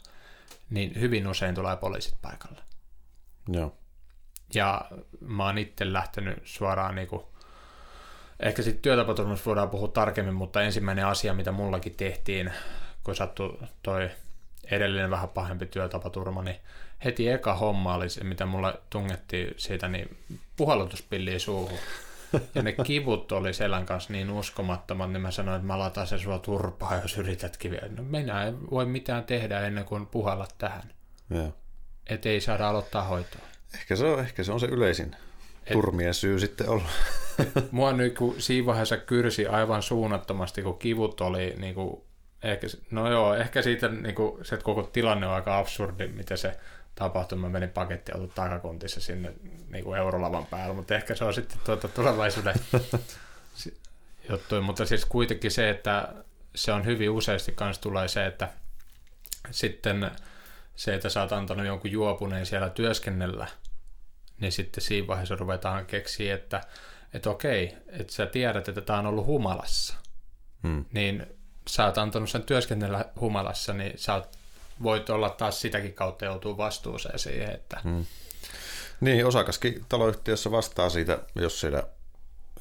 [0.69, 2.61] niin hyvin usein tulee poliisit paikalle.
[3.47, 3.78] Joo.
[4.53, 4.85] Ja
[5.21, 7.29] mä oon itse lähtenyt suoraan niinku,
[8.39, 12.53] ehkä sitten työtapaturmasta voidaan puhua tarkemmin, mutta ensimmäinen asia, mitä mullakin tehtiin,
[13.03, 14.09] kun sattui toi
[14.71, 16.59] edellinen vähän pahempi työtapaturma, niin
[17.05, 20.17] heti eka homma oli se, mitä mulle tungettiin siitä, niin
[20.55, 21.79] puhallutuspilliä suuhun.
[22.55, 26.19] Ja ne kivut oli selän kanssa niin uskomattomat, niin mä sanoin, että mä lataan se
[26.19, 27.87] sua turpaa, jos yritätkin vielä.
[27.87, 30.93] No minä en voi mitään tehdä ennen kuin puhallat tähän.
[31.29, 31.53] Joo.
[32.07, 33.41] Että ei saada aloittaa hoitoa.
[33.73, 35.15] Ehkä se on, ehkä se, on se yleisin
[35.65, 36.89] Et, turmien syy sitten olla.
[37.71, 42.01] mua nyt kun siinä vaiheessa kyrsi aivan suunnattomasti, kun kivut oli niin kuin,
[42.43, 46.59] ehkä, no joo, ehkä siitä niin kuin, se koko tilanne on aika absurdi, miten se
[46.95, 47.37] tapahtui.
[47.37, 49.33] Mä menin pakettiauto takakontissa sinne
[49.69, 52.55] niin kuin eurolavan päällä, mutta ehkä se on sitten tuota tulevaisuuden
[54.29, 54.61] juttu.
[54.61, 56.13] Mutta siis kuitenkin se, että
[56.55, 58.49] se on hyvin useasti kanssa tulee se, että
[59.51, 60.11] sitten
[60.79, 63.47] se, että sä oot antanut jonkun juopuneen siellä työskennellä,
[64.39, 66.61] niin sitten siinä vaiheessa ruvetaan keksiä, että,
[67.13, 69.95] että okei, että sä tiedät, että tämä on ollut humalassa,
[70.63, 70.85] hmm.
[70.91, 71.25] niin
[71.67, 74.37] sä oot antanut sen työskennellä humalassa, niin sä oot,
[74.83, 77.79] voit olla taas sitäkin kautta joutua vastuuseen siihen, että...
[77.83, 78.05] Hmm.
[79.01, 81.83] Niin, osakaskin taloyhtiössä vastaa siitä, jos siellä,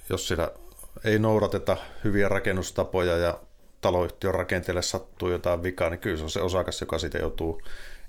[0.08, 0.50] jos siellä
[1.04, 3.40] ei noudateta hyviä rakennustapoja ja
[3.80, 7.62] taloyhtiön rakenteelle sattuu jotain vikaa, niin kyllä se on se osakas, joka siitä joutuu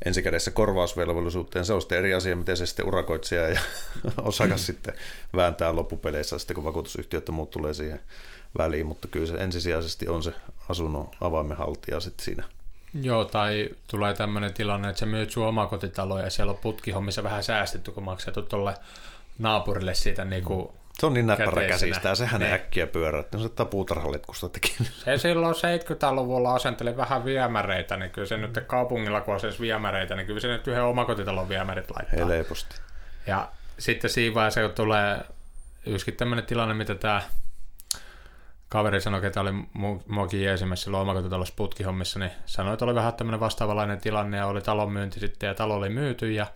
[0.05, 1.65] ensikädessä korvausvelvollisuuteen.
[1.65, 3.59] Se on sitten eri asia, miten se sitten urakoitsija ja
[4.21, 4.93] osakas sitten
[5.35, 7.99] vääntää loppupeleissä, sitten kun vakuutusyhtiöt ja muut tulee siihen
[8.57, 10.33] väliin, mutta kyllä se ensisijaisesti on se
[10.69, 12.43] asunnon avaimen haltija sitten siinä.
[13.01, 17.43] Joo, tai tulee tämmöinen tilanne, että sä myyt sun omakotitaloa ja siellä on putkihommissa vähän
[17.43, 18.73] säästetty, kun maksettu tuolle
[19.39, 22.53] naapurille siitä niin kuin se on niin näppärä käsistä sehän niin.
[22.53, 24.75] äkkiä pyörää, että se ottaa puutarhaletkusta teki.
[24.83, 30.27] Se silloin 70-luvulla asenteli vähän viemäreitä, niin kyllä se nyt kaupungilla kun on viemäreitä, niin
[30.27, 32.27] kyllä se nyt yhden omakotitalon viemärit laittaa.
[32.27, 32.75] Helposti.
[33.27, 35.19] Ja sitten siinä vaiheessa, kun tulee
[35.85, 37.21] yksikin tämmöinen tilanne, mitä tämä
[38.69, 39.51] kaveri sanoi, että oli
[40.07, 44.61] muakin jeesimässä silloin omakotitalossa putkihommissa, niin sanoi, että oli vähän tämmöinen vastaavalainen tilanne ja oli
[44.61, 46.47] talon myynti sitten ja talo oli myyty ja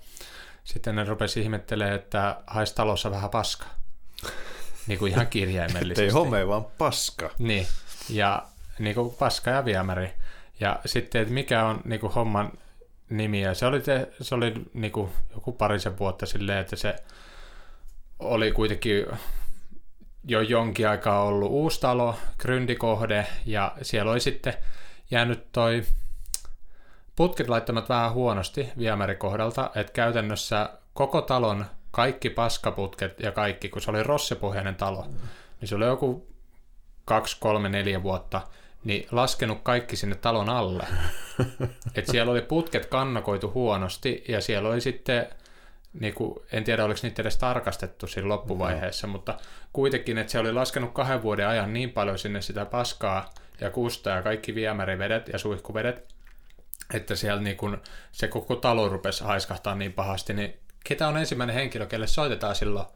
[0.64, 3.83] sitten ne rupesi ihmettelemään, että haisi talossa vähän paskaa.
[4.88, 6.02] Niin kuin ihan kirjaimellisesti.
[6.02, 7.30] Ei home, vaan paska.
[7.40, 7.68] Niin,
[8.10, 8.44] ja
[8.80, 10.14] niin kuin paska ja viemäri.
[10.60, 12.52] Ja sitten, että mikä on niin kuin homman
[13.10, 16.96] nimi, ja se oli, te, se oli niin kuin joku parisen vuotta silleen, että se
[18.20, 19.06] oli kuitenkin
[20.24, 24.54] jo jonkin aikaa ollut uusi talo, gryndikohde, ja siellä oli sitten
[25.12, 25.84] jäänyt toi
[27.16, 33.92] putket laittamat vähän huonosti viemärikohdalta, että käytännössä koko talon kaikki paskaputket ja kaikki, kun se
[33.92, 35.06] oli rossipohjainen talo,
[35.62, 36.28] niin se oli joku
[37.06, 38.42] kaksi, kolme, neljä vuotta,
[38.84, 40.88] niin laskenut kaikki sinne talon alle.
[41.96, 45.28] Et siellä oli putket kannakoitu huonosti ja siellä oli sitten,
[46.00, 49.14] niin kuin, en tiedä oliko niitä edes tarkastettu siinä loppuvaiheessa, no.
[49.14, 49.38] mutta
[49.74, 54.10] kuitenkin, että se oli laskenut kahden vuoden ajan niin paljon sinne sitä paskaa ja kusta
[54.10, 56.14] ja kaikki viemärivedet ja suihkuvedet,
[56.94, 61.56] että siellä niin kun se koko talo rupesi haiskahtaa niin pahasti, niin ketä on ensimmäinen
[61.56, 62.88] henkilö, kelle soitetaan silloin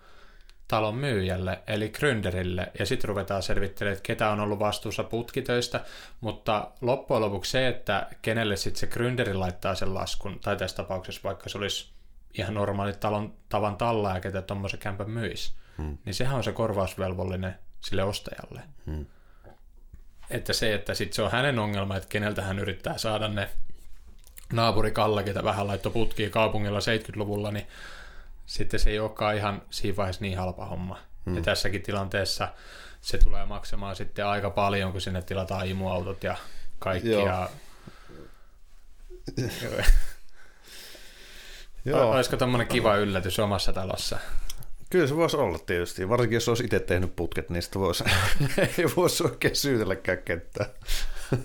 [0.67, 5.85] talon myyjälle, eli Gründerille, ja sitten ruvetaan selvittelemään, että ketä on ollut vastuussa putkitöistä,
[6.21, 11.21] mutta loppujen lopuksi se, että kenelle sitten se Gründeri laittaa sen laskun, tai tässä tapauksessa
[11.23, 11.89] vaikka se olisi
[12.33, 15.97] ihan normaali talon tavan talla ja ketä tuommoisen kämpän myisi, hmm.
[16.05, 18.61] niin sehän on se korvausvelvollinen sille ostajalle.
[18.85, 19.05] Hmm.
[20.29, 23.49] Että se, että sitten se on hänen ongelma, että keneltä hän yrittää saada ne
[24.53, 27.67] naapuri Kalle, ketä vähän laittoi putkia kaupungilla 70-luvulla, niin
[28.45, 30.99] sitten se ei olekaan ihan siinä vaiheessa niin halpa homma.
[31.25, 31.35] Hmm.
[31.35, 32.47] Ja tässäkin tilanteessa
[33.01, 36.35] se tulee maksamaan sitten aika paljon, kun sinne tilataan imuautot ja
[36.79, 37.11] kaikki.
[37.11, 37.27] Joo.
[37.27, 37.49] Ja...
[41.85, 42.11] Joo.
[42.11, 44.19] Olisiko tämmöinen kiva yllätys omassa talossa?
[44.89, 48.03] Kyllä se voisi olla tietysti, varsinkin jos olisi itse tehnyt putket, niin sitä voisi,
[48.77, 50.69] ei voisi oikein syytelläkään ketään.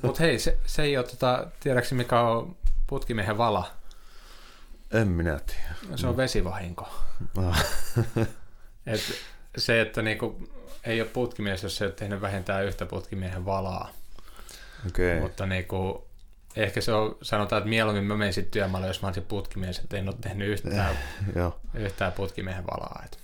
[0.03, 2.57] Mutta hei, se, se ei ole, tota, tiedätkö mikä on
[2.93, 3.71] putkimiehen vala?
[4.91, 5.97] En minä tiedä.
[5.97, 6.89] Se on vesivahinko.
[7.37, 7.65] Ah.
[8.87, 9.01] Et
[9.59, 10.49] se, että niinku,
[10.85, 13.91] ei ole putkimies, jos se ei ole tehnyt vähintään yhtä putkimiehen valaa.
[14.89, 15.21] Okay.
[15.21, 16.07] Mutta niinku,
[16.57, 20.09] ehkä se on, sanotaan, että mieluummin mä menisin työmaalle, jos mä olisin putkimies, että en
[20.09, 20.99] ole tehnyt yhtään,
[21.75, 23.03] yhtään putkimiehen valaa.
[23.05, 23.19] Et.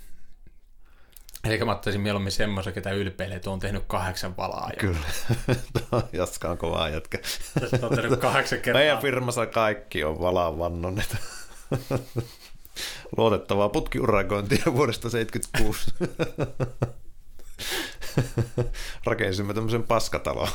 [1.45, 4.71] Eli mä ottaisin mieluummin semmoisen, ketä ylpeilee, että on tehnyt kahdeksan valaa.
[4.79, 5.07] Kyllä.
[6.13, 7.19] Jaska on kovaa jätkä.
[7.61, 8.81] Tästä on tehnyt kahdeksan kertaa.
[8.81, 11.17] Meidän firmassa kaikki on valaan vannoneet.
[13.17, 15.95] Luotettavaa putkiurakointia vuodesta 76.
[19.05, 20.49] Rakensimme tämmöisen paskatalon.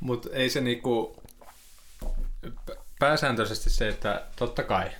[0.00, 1.22] Mutta ei se niinku,
[2.98, 4.90] pääsääntöisesti se, että totta kai,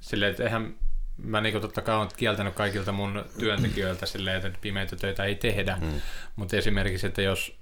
[0.00, 0.74] silleen, että eihän
[1.22, 5.78] mä niinku totta kai olen kieltänyt kaikilta mun työntekijöiltä silleen, että pimeitä töitä ei tehdä,
[5.80, 6.00] mm.
[6.36, 7.60] mutta esimerkiksi, että jos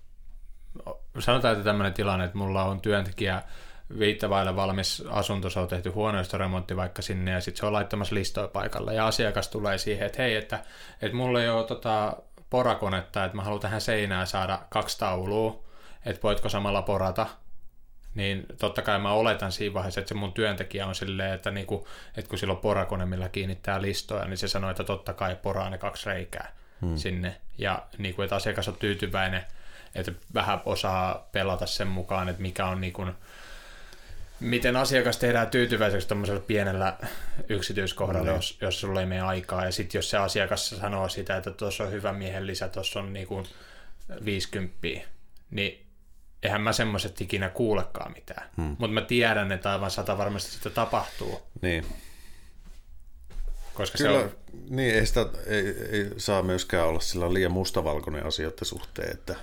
[1.19, 3.43] sanotaan, että tämmöinen tilanne, että mulla on työntekijä
[3.99, 8.49] viittavaille valmis asunto, se on tehty huoneistoremontti vaikka sinne ja sitten se on laittamassa listoja
[8.49, 10.59] paikalle ja asiakas tulee siihen, että hei, että,
[11.03, 12.17] että mulla ei ole tota
[12.51, 15.65] porakonetta, että mä haluan tähän seinään saada kaksi taulua,
[16.07, 17.27] että voitko samalla porata,
[18.19, 21.89] niin totta kai mä oletan siinä vaiheessa, että se mun työntekijä on silleen, että, niinku,
[22.17, 25.71] että kun sillä on porakone, millä kiinnittää listoja, niin se sanoo, että totta kai poraa
[25.71, 26.97] ne kaksi reikää hmm.
[26.97, 27.37] sinne.
[27.59, 29.43] Ja niinku, että asiakas on tyytyväinen,
[29.95, 33.07] että vähän osaa pelata sen mukaan, että mikä on niinku,
[34.41, 36.97] miten asiakas tehdään tyytyväiseksi tämmöisellä pienellä
[37.49, 38.37] yksityiskohdalla, No.
[38.37, 39.65] jos, jos sulla ei mene aikaa.
[39.65, 43.13] Ja sitten jos se asiakas sanoo sitä, että tuossa on hyvä miehen lisä, tuossa on
[43.13, 43.47] niinku
[44.25, 44.79] 50,
[45.51, 45.88] niin
[46.43, 48.51] eihän mä semmoiset ikinä kuulekaan mitään.
[48.57, 48.65] Hmm.
[48.65, 51.87] Mutta mä tiedän, että aivan sata varmasti sitä tapahtuu, niin.
[53.75, 54.31] koska Kyllä, se on...
[54.71, 59.13] niin ei, sitä, ei, ei saa myöskään olla sillä liian mustavalkoinen asioiden suhteen.
[59.13, 59.37] Että,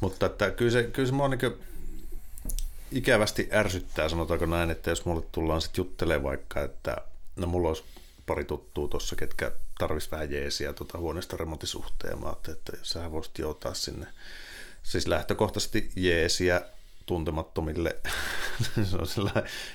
[0.00, 1.66] mutta että kyllä se, kyllä se mua niin
[2.92, 6.96] ikävästi ärsyttää, sanotaanko näin, että jos mulle tullaan sitten juttelemaan vaikka, että
[7.36, 7.84] no mulla olisi
[8.26, 12.20] pari tuttua tuossa, ketkä tarvitsisi vähän jeesiä tuota huoneesta remontisuhteen.
[12.20, 14.06] Mä ajattelin, että sähän voisit joutaa sinne.
[14.86, 16.60] Siis lähtökohtaisesti jeesiä
[17.06, 17.96] tuntemattomille.
[18.90, 19.30] se on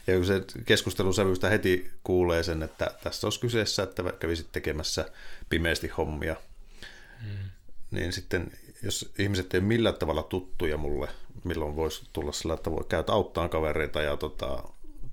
[0.08, 5.06] ja kun se keskustelusävystä heti kuulee sen, että tässä olisi kyseessä, että kävisit tekemässä
[5.50, 6.36] pimeästi hommia,
[7.22, 7.50] Mm.
[7.92, 8.52] niin sitten
[8.84, 11.08] jos ihmiset ei ole millään tavalla tuttuja mulle,
[11.44, 14.64] milloin voisi tulla sillä, että voi käyt auttaa kavereita ja tota,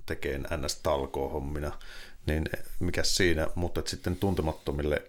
[0.05, 1.71] tekee NS-talkoa hommina,
[2.25, 5.01] niin mikä siinä, mutta sitten tuntemattomille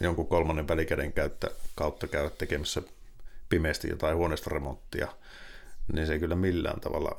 [0.00, 2.82] jonkun kolmannen välikäden käyttä, kautta käydä tekemässä
[3.48, 5.08] pimeästi jotain huoneistoremonttia,
[5.92, 7.16] niin se ei kyllä millään tavalla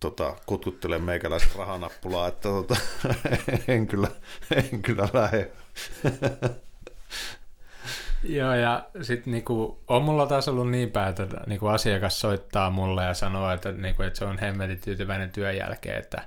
[0.00, 2.76] tota, kutkuttele meikäläisen rahanappulaa, että tota,
[3.68, 4.08] en, kyllä,
[4.50, 5.50] en kyllä lähde.
[8.24, 13.04] Joo, ja sitten niinku, on mulla taas ollut niin päin, että niinku asiakas soittaa mulle
[13.04, 16.22] ja sanoo, että, niinku, että se on hemmetin tyytyväinen työn jälkeen, että,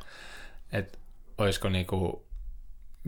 [0.72, 0.98] että
[1.38, 2.26] olisiko niinku,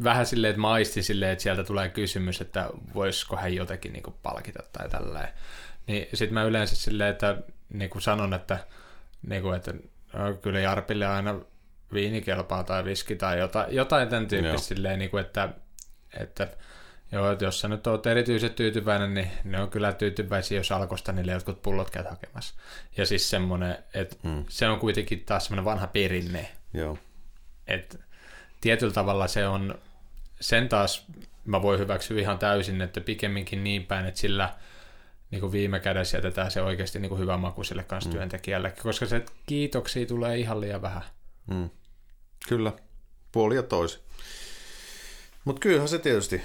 [0.03, 4.63] vähän silleen, että maisti silleen, että sieltä tulee kysymys, että voisiko hän jotenkin niinku palkita
[4.73, 5.29] tai tälleen.
[5.87, 7.37] Niin sitten mä yleensä silleen, että
[7.73, 8.59] niinku sanon, että,
[9.27, 9.73] niinku, että
[10.13, 11.39] no, kyllä Jarpille aina
[11.93, 14.29] viini kelpaa tai viski tai jotain, jotain tämän Joo.
[14.29, 15.49] tyyppistä silleen, niinku, että,
[16.19, 16.47] että
[17.11, 21.11] Joo, että jos sä nyt oot erityisen tyytyväinen, niin ne on kyllä tyytyväisiä, jos alkosta
[21.11, 22.55] niille jotkut pullot käyt hakemassa.
[22.97, 24.45] Ja siis semmoinen, että Mm.
[24.49, 26.97] se on kuitenkin taas semmoinen vanha perinne, Joo,
[27.67, 27.97] että
[28.61, 29.79] tietyllä tavalla se on,
[30.41, 31.05] sen taas
[31.45, 34.53] mä voin hyväksyä ihan täysin, että pikemminkin niin päin, että sillä
[35.31, 38.15] niin kuin viime kädessä jätetään se oikeasti niin kuin hyvä maku sille kanssa mm.
[38.15, 41.03] työntekijälle, koska se kiitoksia tulee ihan liian vähän.
[41.51, 41.69] Mm.
[42.49, 42.73] Kyllä,
[43.31, 43.99] puoli ja toisi.
[45.45, 46.41] Mutta kyllähän se tietysti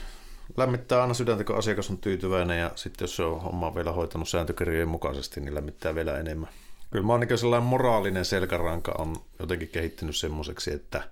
[0.57, 4.29] lämmittää aina sydäntä, kun asiakas on tyytyväinen ja sitten jos se on homma vielä hoitanut
[4.29, 6.49] sääntökirjojen mukaisesti, niin lämmittää vielä enemmän.
[6.91, 11.03] Kyllä mä oon niin sellainen moraalinen selkäranka on jotenkin kehittynyt semmoiseksi, että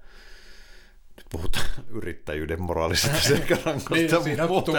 [1.21, 1.67] nyt puhutaan
[1.99, 3.95] yrittäjyyden moraalisesta selkärankosta.
[3.95, 4.47] Niin, siinä.
[4.47, 4.75] Muuten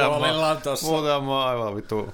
[1.23, 2.13] mä aivan vitu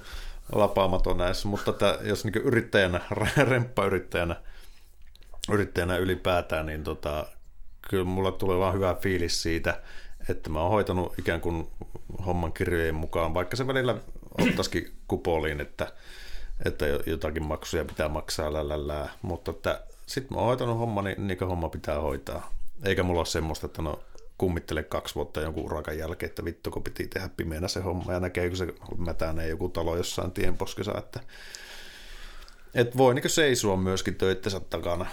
[0.52, 3.00] lapaamaton näissä, mutta että jos niin yrittäjänä,
[3.50, 4.36] remppayrittäjänä,
[5.52, 7.26] yrittäjänä ylipäätään, niin tota,
[7.90, 9.82] kyllä mulla tulee vaan hyvä fiilis siitä,
[10.28, 11.68] että mä oon hoitanut ikään kuin
[12.26, 13.94] homman kirjojen mukaan, vaikka se välillä
[14.40, 15.92] ottaisikin kupoliin, että,
[16.64, 19.08] että jotakin maksuja pitää maksaa, lällällää.
[19.22, 22.54] mutta että sitten mä oon hoitanut homma, niin, niin homma pitää hoitaa.
[22.84, 24.00] Eikä mulla ole semmoista, että no
[24.38, 28.20] kummittele kaksi vuotta jonkun urakan jälkeen, että vittu kun piti tehdä pimeänä se homma ja
[28.20, 31.20] näkee, kun se mätänee joku talo jossain tienposkessa, että
[32.74, 35.06] et voi niin seisoa myöskin töittensä takana.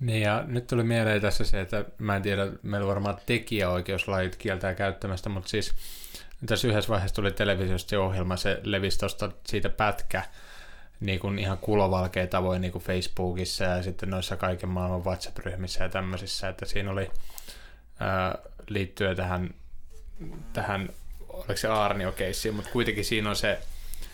[0.00, 4.74] Niin ja nyt tuli mieleen tässä se, että mä en tiedä, meillä varmaan tekijäoikeuslait kieltää
[4.74, 5.74] käyttämästä, mutta siis
[6.46, 10.22] tässä yhdessä vaiheessa tuli televisiosta se ohjelma, se levisi tosta siitä pätkä,
[11.00, 15.88] niin kuin ihan kulovalkea tavoin niin kuin Facebookissa ja sitten noissa kaiken maailman WhatsApp-ryhmissä ja
[15.88, 17.10] tämmöisissä, että siinä oli
[18.00, 19.54] ää, liittyen tähän,
[20.52, 20.88] tähän
[21.28, 22.14] oliko se aarnio
[22.52, 23.58] mutta kuitenkin siinä on se,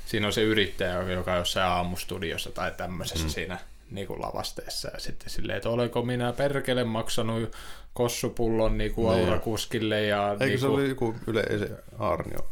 [0.06, 3.30] siinä on se yrittäjä, joka on jossain aamustudiossa tai tämmöisessä mm.
[3.30, 3.58] siinä
[3.90, 7.56] niin kuin lavasteessa ja sitten silleen, että olenko minä perkele maksanut
[7.94, 9.26] kossupullon niin kuin niin.
[9.26, 10.02] aurakuskille.
[10.02, 12.48] Ja, Eikö niin se kuin, oli joku yleisen aarnio?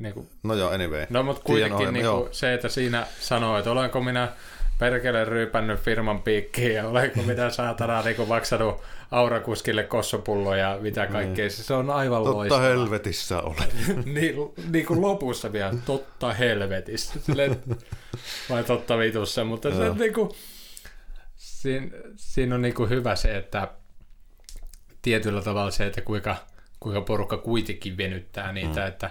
[0.00, 1.06] Niin kuin, no joo, anyway.
[1.10, 4.32] No mutta kuitenkin niin kuin, se, että siinä sanoo, että olenko minä
[4.78, 11.02] perkele ryypännyt firman piikkiin ja olenko mitä saatana niin kuin maksanut aurakuskille kossopullo ja mitä
[11.02, 11.12] niin.
[11.12, 11.44] kaikkea.
[11.44, 11.50] Niin.
[11.50, 12.62] Se on aivan totta loistavaa.
[12.64, 13.74] Totta helvetissä olet.
[14.14, 14.34] niin,
[14.70, 17.20] niin kuin lopussa vielä, totta helvetissä.
[17.20, 17.62] Silleen,
[18.50, 20.30] vai totta vitussa, mutta se on niin kuin,
[21.36, 21.86] siinä,
[22.16, 23.68] siinä on niin kuin hyvä se, että
[25.02, 26.36] tietyllä tavalla se, että kuinka,
[26.80, 28.86] kuinka porukka kuitenkin venyttää niitä, mm.
[28.86, 29.10] että,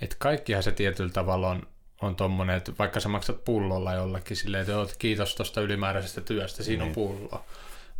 [0.00, 1.66] että kaikkihan se tietyllä tavalla on,
[2.02, 6.62] on tommonen, että vaikka sä maksat pullolla jollekin silleen, että oot, kiitos tuosta ylimääräisestä työstä,
[6.62, 6.90] siinä niin.
[6.90, 7.44] on pullo.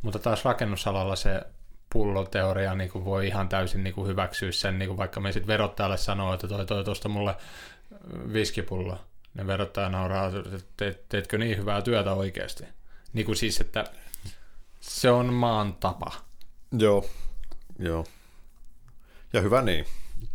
[0.02, 1.42] Mutta taas rakennusalalla se
[1.92, 5.46] pulloteoria niin kuin voi ihan täysin niin kuin hyväksyä sen, niin kuin vaikka me sitten
[5.46, 7.34] verottajalle sanoo, että toi toi tuosta mulle
[8.32, 8.98] viskipullo.
[9.34, 12.64] Ne verottaja nauraa, että teet, teetkö niin hyvää työtä oikeasti.
[13.12, 13.84] Niin kuin siis, että
[14.80, 16.12] se on maan tapa.
[16.78, 17.08] Joo,
[17.78, 18.06] joo.
[19.32, 19.86] Ja hyvä niin.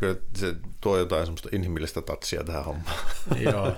[0.02, 2.96] Kyllä se tuo jotain semmoista inhimillistä tatsia tähän hommaan.
[3.52, 3.74] joo.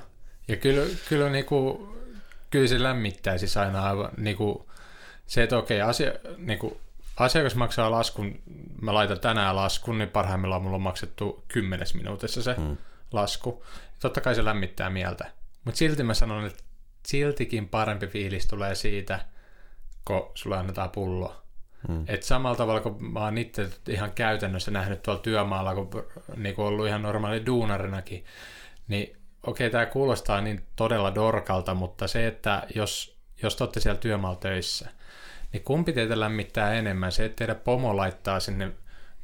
[0.47, 1.87] Ja kyllä, kyllä, niin kuin,
[2.49, 4.57] kyllä se lämmittää siis aina aivan niin kuin,
[5.27, 6.77] se, että okei, asia, niin kuin,
[7.17, 8.41] asiakas maksaa laskun,
[8.81, 12.77] mä laitan tänään laskun, niin parhaimmillaan mulla on maksettu kymmenes minuutissa se hmm.
[13.11, 13.65] lasku.
[13.99, 15.31] Totta kai se lämmittää mieltä.
[15.65, 16.63] Mutta silti mä sanon, että
[17.07, 19.25] siltikin parempi fiilis tulee siitä,
[20.05, 21.42] kun sulle annetaan pullo.
[21.87, 22.05] Hmm.
[22.07, 25.89] Et samalla tavalla, kun mä oon itse ihan käytännössä nähnyt tuolla työmaalla, kun
[26.35, 28.25] niin kun ollut ihan normaali duunarinakin,
[28.87, 33.99] niin okei, tämä kuulostaa niin todella dorkalta, mutta se, että jos, jos te olette siellä
[33.99, 34.89] työmaalla töissä,
[35.53, 37.11] niin kumpi teitä lämmittää enemmän?
[37.11, 38.71] Se, että teidän pomo laittaa sinne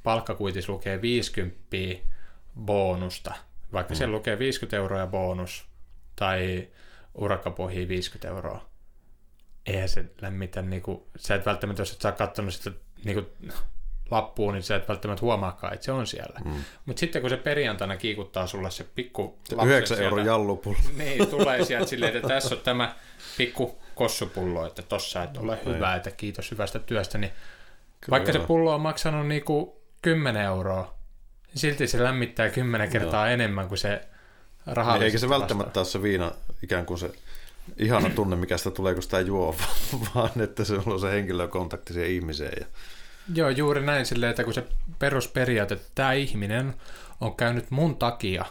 [0.04, 1.58] palkkakuitis lukee 50
[2.60, 3.34] bonusta,
[3.74, 3.98] vaikka hmm.
[3.98, 5.65] siellä lukee 50 euroa bonus,
[6.15, 6.67] tai
[7.15, 8.69] urakkapohjia 50 euroa.
[9.70, 12.72] Eihän se lämmitä, niin kuin, sä et välttämättä, jos et sä katsonut sitä
[13.04, 13.52] niin kuin,
[14.12, 16.40] lappuun, niin sä et välttämättä huomaakaan, että se on siellä.
[16.46, 16.64] Mm.
[16.86, 19.40] Mutta sitten kun se perjantaina kiikuttaa sulle se pikku...
[19.66, 20.80] 9 euro jallupullo.
[20.98, 22.96] Niin, tulee sieltä silleen, että tässä on tämä
[23.38, 27.32] pikku kossupullo, että tossa et ole no, hyvä, että kiitos hyvästä työstä, niin
[28.02, 30.94] Kyllä vaikka se pullo on maksanut niinku 10 euroa,
[31.48, 33.34] niin silti se lämmittää 10 kertaa Joo.
[33.34, 34.02] enemmän kuin se
[34.66, 36.32] rahallisesti Eikä se välttämättä ole se viina
[36.64, 37.12] ikään kuin se
[37.78, 39.56] ihana tunne, mikä sitä tulee, kun sitä juo,
[40.16, 42.54] vaan että se on se henkilökontakti siihen ihmiseen.
[42.60, 42.66] Ja...
[43.34, 44.64] Joo, juuri näin silleen, että kun se
[45.00, 46.74] perusperiaate, että tämä ihminen
[47.22, 48.46] on käynyt mun takia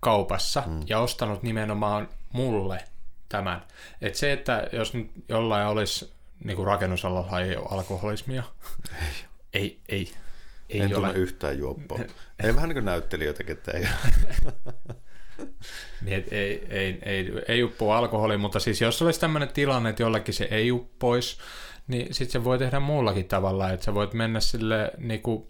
[0.00, 0.80] kaupassa mm.
[0.86, 2.84] ja ostanut nimenomaan mulle
[3.28, 3.62] tämän.
[4.00, 6.12] Että se, että jos nyt jollain olisi
[6.44, 8.42] niin kuin rakennusalalla ei ole alkoholismia,
[9.52, 10.12] ei, ei, ei,
[10.68, 11.12] ei en ole.
[11.12, 11.98] yhtään juoppoa.
[12.44, 13.86] ei vähän niin kuin näyttelijöitä, että ei.
[16.02, 20.02] Niin, et ei, ei, ei, ei uppoa alkoholi, mutta siis jos olisi tämmöinen tilanne, että
[20.02, 21.36] jollekin se ei uppoisi,
[21.88, 25.46] niin sitten se voi tehdä muullakin tavalla, että sä voit mennä sille niin kuin,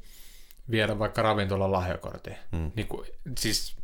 [0.71, 2.37] viedä vaikka ravintolan lahjakortin.
[2.57, 2.71] Hmm.
[2.75, 3.07] Niin kuin,
[3.39, 3.77] siis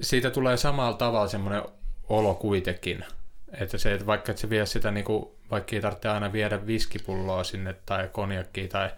[0.00, 1.62] siitä tulee samalla tavalla semmoinen
[2.08, 3.04] olo kuitenkin,
[3.60, 6.66] että se, että vaikka et se vie sitä, niin kuin, vaikka ei tarvitse aina viedä
[6.66, 8.90] viskipulloa sinne tai konjakkia tai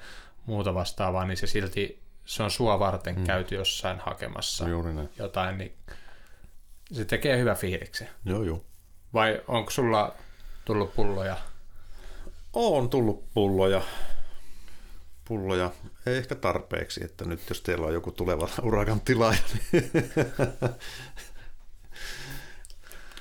[0.47, 3.25] muuta vastaavaa, niin se silti se on sua varten mm.
[3.25, 5.09] käyty jossain hakemassa no juuri näin.
[5.19, 5.73] jotain, niin
[6.93, 8.05] se tekee hyvä fiiliksi.
[8.25, 8.65] Joo, joo.
[9.15, 10.15] Vai onko sulla
[10.65, 11.37] tullut pulloja?
[12.53, 13.83] On tullut pulloja.
[15.25, 15.71] Pulloja.
[16.07, 19.39] Ei ehkä tarpeeksi, että nyt jos teillä on joku tuleva urakan tilaaja,
[19.73, 19.91] niin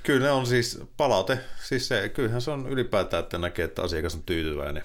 [0.04, 4.16] Kyllä ne on siis palaute, siis se, kyllähän se on ylipäätään, että näkee, että asiakas
[4.16, 4.84] on tyytyväinen.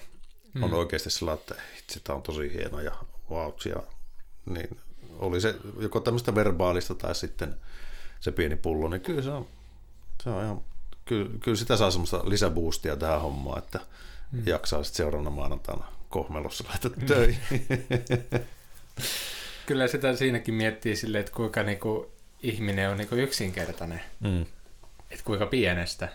[0.53, 0.63] Mm.
[0.63, 2.91] On oikeasti sillä, että itse tämä on tosi hieno ja
[3.29, 3.83] vautsia
[4.45, 4.77] niin
[5.19, 7.55] oli se joko tämmöistä verbaalista tai sitten
[8.19, 9.47] se pieni pullo, niin kyllä se on,
[10.23, 10.61] se on ihan,
[11.05, 13.79] kyllä, kyllä sitä saa semmoista lisäboostia tähän hommaan, että
[14.31, 14.43] mm.
[14.45, 17.05] jaksaa sitten seuraavana maanantaina kohmelossa laittaa mm.
[17.05, 17.39] töihin.
[19.65, 22.11] kyllä sitä siinäkin miettii silleen, että kuinka niinku
[22.43, 24.01] ihminen on niinku yksinkertainen.
[24.19, 24.41] Mm.
[25.09, 26.09] Että kuinka pienestä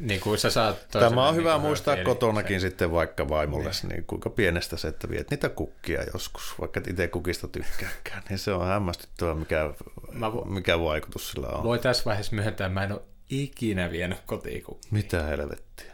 [0.00, 2.68] niin kuin sä saat Tämä on niin hyvä muistaa kotonakin se.
[2.68, 3.88] sitten vaikka vaimolle, niin.
[3.88, 8.38] niin kuinka pienestä se, että viet niitä kukkia joskus, vaikka et itse kukista tykkääkään, niin
[8.38, 9.70] se on hämmästyttävä, mikä,
[10.12, 11.64] vo- mikä vaikutus sillä on.
[11.64, 14.88] Voi tässä vaiheessa myöntää, mä en ole ikinä vienyt kotiin kukkia.
[14.92, 15.92] Mitä helvettiä?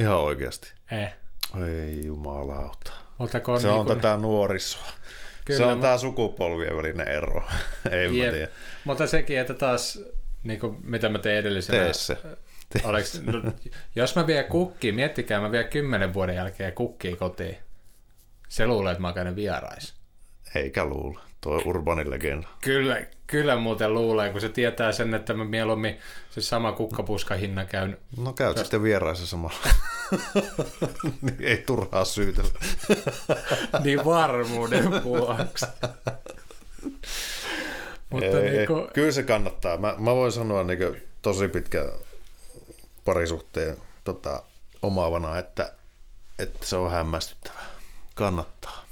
[0.00, 0.72] Ihan oikeasti.
[0.90, 1.06] Ei.
[1.66, 2.92] Ei jumalauta.
[3.44, 4.82] Kun Se on niinku- tätä nuorisoa.
[5.44, 7.42] Kyllä, se on mu- tämä sukupolvien välinen ero.
[7.90, 8.48] Ei mä tiedä.
[8.84, 9.98] Mutta sekin, että taas,
[10.42, 11.78] niin kuin, mitä mä tein edellisenä.
[11.84, 12.16] Tee se.
[12.84, 13.52] Oleks, no,
[13.96, 17.56] jos mä vien kukki, miettikää, mä vien kymmenen vuoden jälkeen kukkii kotiin.
[18.48, 19.94] Se luulee, että mä oon käynyt vierais.
[20.54, 21.20] Eikä luule.
[21.40, 22.48] Tuo urbanin legenda.
[22.64, 25.98] Kyllä, kyllä muuten luulee, kun se tietää sen, että mä mieluummin
[26.30, 27.98] se sama kukkapuska hinna käyn.
[28.16, 29.68] No käyt sitten vieraissa samalla.
[31.22, 32.50] niin ei turhaa syytellä.
[33.84, 35.66] Niin varmuuden vuoksi.
[38.10, 38.66] Mutta ei, niin ei.
[38.66, 39.76] kuin, Kyllä se kannattaa.
[39.76, 41.92] Mä, mä voin sanoa niin tosi pitkä
[43.04, 44.42] parisuhteen tota,
[44.82, 45.72] omaavana, että,
[46.38, 47.66] että se on hämmästyttävää.
[48.14, 48.82] Kannattaa.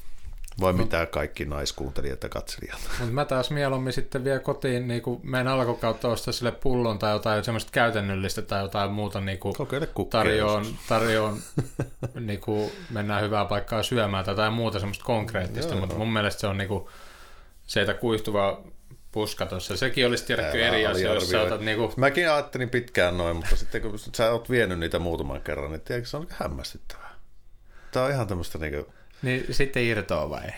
[0.61, 2.79] Vai mitä kaikki naiskuuntelijat ja katselijat?
[2.99, 7.13] Mutta mä taas mieluummin sitten vielä kotiin niin kuin meidän alkukautta ostaa sille pullon tai
[7.13, 9.55] jotain semmoista käytännöllistä tai jotain muuta niin kuin
[10.11, 11.39] tarjoon, tarjoon
[12.21, 15.99] niin kuin mennään hyvää paikkaa syömään tai jotain muuta semmoista konkreettista, Joo, mutta joo.
[16.05, 16.87] mun mielestä se on niin kuin
[17.67, 18.63] se, että kuihtuva
[19.13, 19.77] puska tuossa.
[19.77, 23.99] Sekin olisi tiedätkö eri asia, jos otat niinku, Mäkin ajattelin pitkään noin, mutta sitten kun
[23.99, 27.15] sä oot vienyt niitä muutaman kerran, niin tiedätkö, se on aika hämmästyttävää.
[27.93, 28.93] Tää on ihan tämmöistä niinku,
[29.23, 30.49] niin sitten irtoa vai?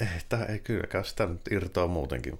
[0.00, 2.38] ei, tää ei kylläkään sitä nyt irtoa muutenkin.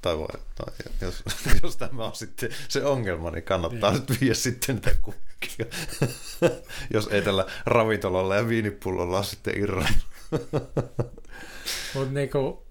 [0.00, 1.22] Tai, voi, tai jos,
[1.62, 5.66] jos tämä on sitten se ongelma, niin kannattaa nyt viedä sitten niitä kukkia.
[6.94, 10.06] jos ei tällä ravintolalla ja viinipullolla sitten irronnut.
[11.94, 12.66] Mutta niinku,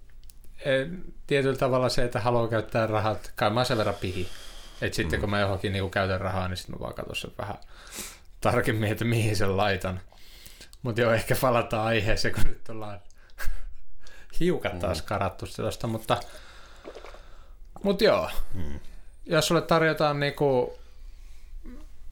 [1.26, 4.28] tietyllä tavalla se, että haluaa käyttää rahat, kai mä sen verran pihi.
[4.82, 5.20] Että sitten mm.
[5.20, 7.56] kun mä johonkin niinku käytän rahaa, niin sitten mä vaan katson sen vähän
[8.40, 10.00] tarkemmin, että mihin sen laitan.
[10.82, 13.00] Mutta joo, ehkä palataan aiheeseen, kun nyt ollaan
[14.40, 16.16] hiukan taas karattu sellaista, mutta,
[17.82, 18.30] mutta joo.
[18.54, 18.80] Mm.
[19.26, 20.78] Jos sulle tarjotaan niinku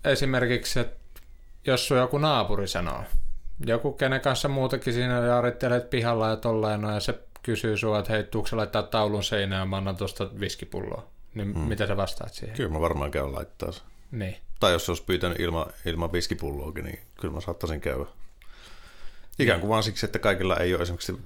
[0.05, 1.21] esimerkiksi, että
[1.67, 3.05] jos sun joku naapuri sanoo,
[3.67, 8.13] joku kenen kanssa muutakin siinä jaarittelet pihalla ja tolleen, no, ja se kysyy sua, että
[8.13, 11.05] hei, tuukse laittaa taulun seinään, mä annan tuosta viskipulloa.
[11.35, 11.59] Niin mm.
[11.59, 12.57] mitä sä vastaat siihen?
[12.57, 13.83] Kyllä mä varmaan käyn laittaa sen.
[14.11, 14.37] Niin.
[14.61, 18.05] Tai jos se olisi pyytänyt ilman, ilman viskipulloakin, niin kyllä mä saattaisin käydä.
[19.39, 21.21] Ikään kuin vaan siksi, että kaikilla ei ole esimerkiksi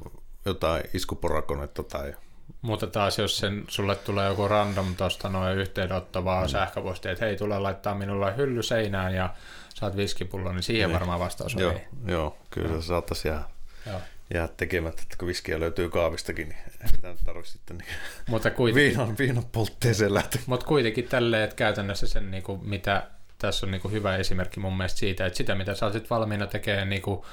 [0.44, 2.14] jotain iskuporakonetta tai...
[2.62, 6.48] Mutta taas jos sen, sulle tulee joku random tuosta noin yhteydenotto vaan mm.
[6.48, 9.34] sähköposti, että hei, tule laittaa minulle hylly seinään ja
[9.74, 10.98] saat viskipullo, niin siihen Niin.
[10.98, 11.80] varmaan vastaus on Joo, ei.
[12.06, 13.44] joo, kyllä se saattaisi jäädä,
[13.86, 14.00] Joo.
[14.34, 17.88] Jäädä tekemättä, että kun viskiä löytyy kaavistakin, niin ei sitä nyt tarvitse sitten niin
[18.28, 20.40] Mutta kuitenkin, viinan, viinan poltteeseen lähteä.
[20.46, 24.98] Mut kuitenkin tälleen, että käytännössä sen, niinku, mitä tässä on niinku hyvä esimerkki mun mielestä
[24.98, 27.26] siitä, että sitä mitä sä olisit valmiina tekemään niinku,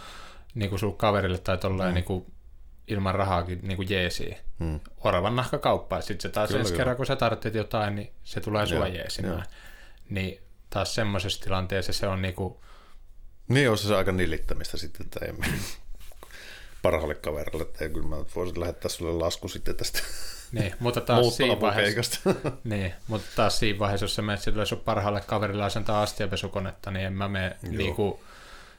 [0.55, 1.95] niinku sun kaverille tai tolleen mm.
[1.95, 2.33] niinku,
[2.87, 4.37] ilman rahaakin niinku jeesiin.
[4.59, 4.79] Hmm.
[4.97, 8.41] Oravan nahkakauppa, ja sitten se taas Kyllä, ensi kerran, kun sä tarvitset jotain, niin se
[8.41, 9.33] tulee sua jeesimään.
[9.33, 9.43] joo.
[10.09, 12.63] Niin taas semmoisessa tilanteessa se on niinku,
[13.47, 15.33] Niin on se aika nillittämistä sitten, että ei
[16.83, 19.99] parhaalle kaverille, että kyllä mä voisin lähettää sulle lasku sitten tästä
[20.51, 22.19] niin, mutta taas siinä vaiheessa,
[22.63, 27.05] niin, mutta taas siinä vaiheessa, jos sä menet sille sun parhaalle kaverille asentaa astiapesukonetta, niin
[27.05, 28.23] en mä mene niinku,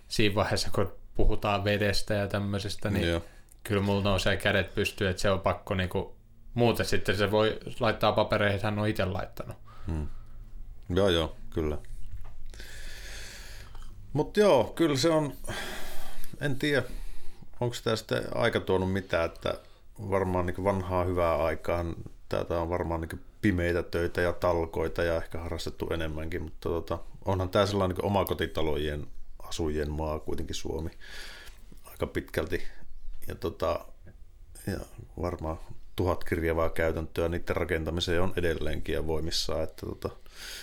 [0.08, 3.22] siinä vaiheessa, kun puhutaan vedestä ja tämmöisestä, niin Joo.
[3.64, 6.16] kyllä mulla nousee kädet pystyyn, että se on pakko niinku,
[6.54, 9.56] muuten sitten se voi laittaa papereihin, että hän on itse laittanut.
[9.86, 10.06] Mm.
[10.88, 11.78] Joo, joo, kyllä.
[14.12, 15.32] Mutta joo, kyllä se on,
[16.40, 16.82] en tiedä,
[17.60, 19.58] onko sitten aika tuonut mitään, että
[20.10, 21.94] varmaan niin vanhaa hyvää aikaan,
[22.28, 27.48] tätä on varmaan niin pimeitä töitä ja talkoita ja ehkä harrastettu enemmänkin, mutta tota, onhan
[27.48, 29.06] tämä sellainen niin omakotitalojen
[29.38, 30.90] asujien maa kuitenkin Suomi
[31.84, 32.62] aika pitkälti.
[33.28, 33.84] Ja, tota,
[34.66, 34.80] ja
[35.20, 35.58] varmaan
[35.96, 40.10] tuhat kirjavaa käytäntöä niiden rakentamiseen on edelleenkin ja voimissaan, että tota,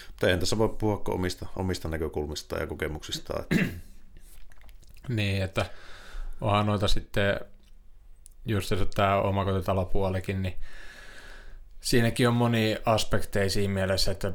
[0.08, 3.34] mutta eihän tässä voi puhua omista, omista näkökulmista ja kokemuksista.
[3.40, 3.66] Että,
[5.10, 5.66] Niin, että
[6.42, 7.40] onhan noita sitten,
[8.46, 10.58] just se tämä omakotitalopuolikin, niin
[11.82, 14.34] siinäkin on moni aspekteja siinä mielessä, että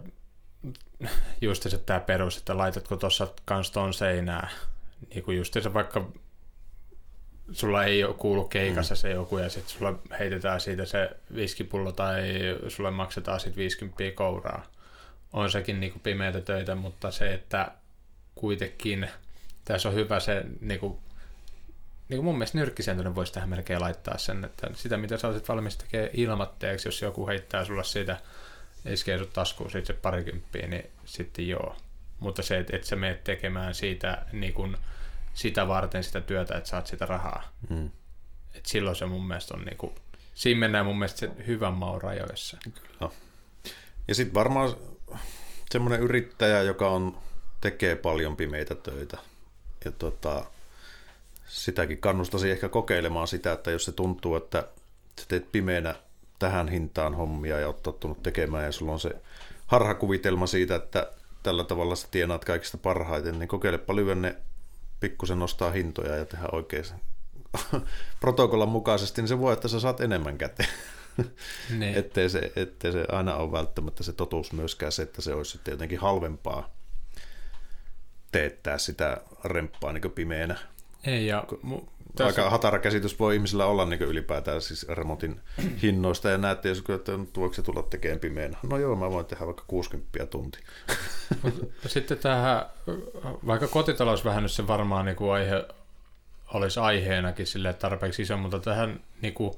[1.41, 4.49] just se tämä perus, että laitatko tuossa kans ton seinää,
[5.15, 6.11] niin kuin just se vaikka
[7.53, 8.97] sulla ei ole kuulu keikassa mm.
[8.97, 12.23] se joku ja sitten sulla heitetään siitä se viskipullo tai
[12.69, 14.67] sulle maksetaan sitten 50 kouraa.
[15.33, 17.73] On sekin niinku pimeitä töitä, mutta se, että
[18.35, 19.09] kuitenkin
[19.65, 20.45] tässä on hyvä se
[22.09, 25.77] niinku mun mielestä nyrkkisentoinen voisi tähän melkein laittaa sen, että sitä mitä sä olisit valmis
[25.77, 28.21] tekemään ilmatteeksi, jos joku heittää sulla siitä,
[28.87, 31.77] iskee sut taskuun siitä se parikymppiä, niin sitten joo.
[32.21, 34.69] Mutta se, että et sä meet tekemään siitä niinku,
[35.35, 37.53] sitä varten sitä työtä, että saat sitä rahaa.
[37.69, 37.91] mm.
[38.55, 39.95] Et silloin se mun mielestä on niinku,
[40.35, 42.59] siinä mennään mun mielestä se hyvän maun rajoissa.
[44.09, 44.77] Ja sitten varmaan
[45.71, 47.19] semmoinen yrittäjä, joka on,
[47.61, 49.19] tekee paljon pimeitä töitä,
[49.85, 50.45] ja tota,
[51.47, 54.69] sitäkin kannustaisin ehkä kokeilemaan sitä, että jos se tuntuu, että
[55.21, 55.95] sä teet pimeänä
[56.39, 59.11] tähän hintaan hommia ja oot tottunut tekemään ja sulla on se
[59.67, 61.11] harhakuvitelma siitä, että
[61.43, 64.37] tällä tavalla sä tienaat kaikista parhaiten, niin kokeilepa lyvenne
[65.01, 66.85] pikkusen nostaa hintoja ja tehdä oikein
[68.21, 70.69] protokollan mukaisesti, niin se voi, että sä saat enemmän käteen.
[71.79, 71.95] Niin.
[72.01, 75.73] ettei, se, ettei se aina ole välttämättä se totuus myöskään se, että se olisi sitten
[75.73, 76.71] jotenkin halvempaa
[78.33, 80.59] teettää sitä remppaa niin pimeänä.
[81.07, 81.87] Ei, ja mu-
[82.17, 82.43] tässä...
[82.43, 85.41] Aika hatara käsitys voi ihmisillä olla niin ylipäätään siis remontin
[85.83, 88.59] hinnoista, ja näette, jos että tuoksi se tulla tekemään pimeänä.
[88.71, 90.59] No joo, mä voin tehdä vaikka 60 tunti.
[91.87, 92.67] Sitten tähän,
[93.47, 95.65] vaikka kotitalousvähennys se varmaan niin kuin aihe,
[96.55, 99.53] olisi aiheenakin sille tarpeeksi iso, mutta tähän niin kuin,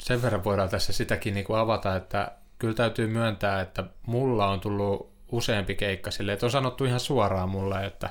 [0.00, 4.60] sen verran voidaan tässä sitäkin niin kuin avata, että kyllä täytyy myöntää, että mulla on
[4.60, 8.10] tullut useampi keikka sille, että on sanottu ihan suoraan mulle, että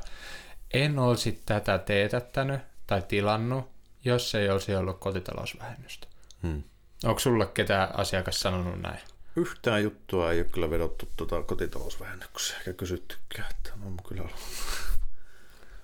[0.74, 3.72] en olisi tätä teetättänyt tai tilannut,
[4.05, 6.07] jos ei olisi ollut kotitalousvähennystä.
[6.41, 6.63] Hmm.
[7.03, 8.99] Onko sulle ketään asiakas sanonut näin?
[9.36, 14.39] Yhtään juttua ei ole kyllä vedottu tuota kotitalousvähennykseen eikä kysyttykään, että on kyllä ollut.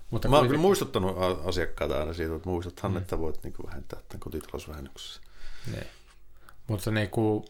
[0.09, 3.01] Mutta Mä olen muistuttanut asiakkaita aina siitä, että muistuthan, hmm.
[3.01, 5.21] että voit niin vähentää tämän kotitalousvähennyksessä.
[5.71, 5.87] Ne.
[6.67, 7.45] Mutta niin kuin,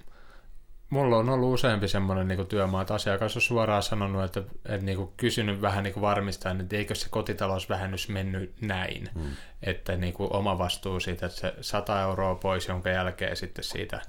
[0.91, 4.97] mulla on ollut useampi semmoinen niin työmaa, että asiakas on suoraan sanonut, että, että niin
[4.97, 9.31] kuin kysynyt vähän niin varmistaen, että eikö se kotitalousvähennys mennyt näin, hmm.
[9.63, 14.01] että niin kuin oma vastuu siitä, että se 100 euroa pois, jonka jälkeen sitten siitä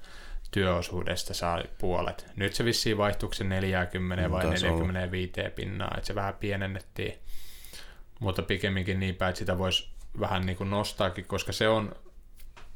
[0.50, 2.26] työosuudesta saa puolet.
[2.36, 7.18] Nyt se vissiin vaihtuuko se 40 vai 45 pinnaa, että se vähän pienennettiin,
[8.20, 9.88] mutta pikemminkin niin päin, että sitä voisi
[10.20, 11.94] vähän niin kuin nostaakin, koska se on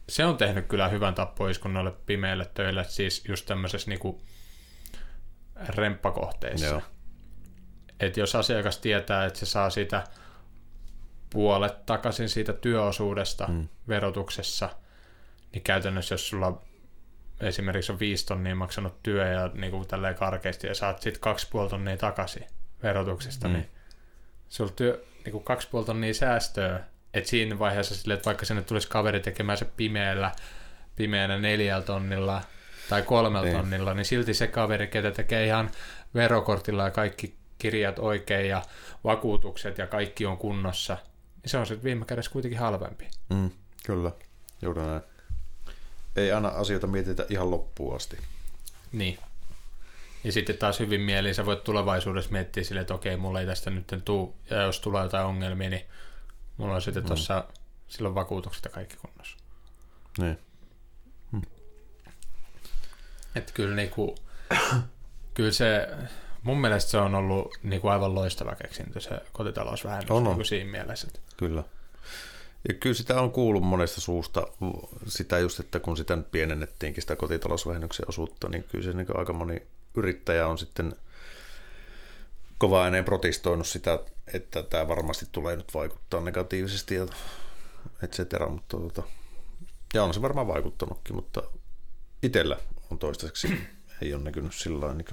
[0.09, 4.23] se on tehnyt kyllä hyvän tappoiskun noille pimeille töille, siis just tämmöisessä niinku
[5.69, 6.67] remppakohteissa.
[6.67, 6.83] Joo.
[8.01, 10.05] Et jos asiakas tietää, että se saa siitä
[11.31, 13.69] puolet takaisin siitä työosuudesta mm.
[13.89, 14.69] verotuksessa,
[15.53, 16.63] niin käytännössä jos sulla
[17.41, 21.49] esimerkiksi on viisi tonnia maksanut työ ja niin kuin tälleen karkeasti ja saat sitten kaksi
[21.51, 22.47] puoli tonnia takaisin
[22.83, 23.55] verotuksesta, mm.
[23.55, 23.71] niin
[24.49, 26.85] sulla työ, niin kuin kaksi puoli tonnia säästöä
[27.15, 30.33] että siinä vaiheessa sille, että vaikka sinne tulisi kaveri tekemään se pimeällä,
[30.97, 32.43] pimeänä neljällä tonnilla
[32.89, 33.57] tai kolmella niin.
[33.57, 35.71] tonnilla, niin silti se kaveri, ketä tekee ihan
[36.15, 38.63] verokortilla ja kaikki kirjat oikein ja
[39.05, 40.97] vakuutukset ja kaikki on kunnossa,
[41.43, 43.09] niin se on sitten viime kädessä kuitenkin halvempi.
[43.31, 43.51] Mm,
[43.87, 44.13] kyllä,
[44.63, 45.01] juuri näin.
[46.17, 48.19] Ei aina asioita mietitä ihan loppuun asti.
[48.93, 49.19] Niin.
[50.25, 53.71] Ja sitten taas hyvin mieliin sä voit tulevaisuudessa miettiä silleen, että okei, mulla ei tästä
[53.71, 55.87] nyt tuu, ja jos tulee jotain ongelmia, niin
[56.57, 57.07] Mulla on sitten mm.
[57.07, 57.45] tuossa
[57.89, 59.37] silloin vakuutukset ja kaikki kunnossa.
[60.19, 60.39] Niin.
[61.33, 61.43] Hmm.
[63.35, 64.15] Että kyllä, niinku,
[65.35, 65.89] kyllä se,
[66.43, 70.25] mun mielestä se on ollut niinku aivan loistava keksintö se kotitalousvähennys on, on.
[70.25, 71.07] Niinku siinä mielessä.
[71.07, 71.21] Että...
[71.37, 71.65] Kyllä.
[72.69, 74.47] Ja kyllä sitä on kuullut monesta suusta,
[75.07, 79.63] sitä just, että kun sitä pienennettiinkin sitä kotitalousvähennyksen osuutta, niin kyllä se niin aika moni
[79.95, 80.97] yrittäjä on sitten
[82.59, 83.99] kova ääneen protestoinut sitä,
[84.35, 87.07] että tämä varmasti tulee nyt vaikuttaa negatiivisesti ja
[88.03, 89.03] et cetera, mutta tota,
[89.95, 91.43] ja on se varmaan vaikuttanutkin, mutta
[92.23, 92.57] itsellä
[92.91, 93.59] on toistaiseksi
[94.03, 94.97] ei ole näkynyt sillä tavalla.
[94.97, 95.07] Niin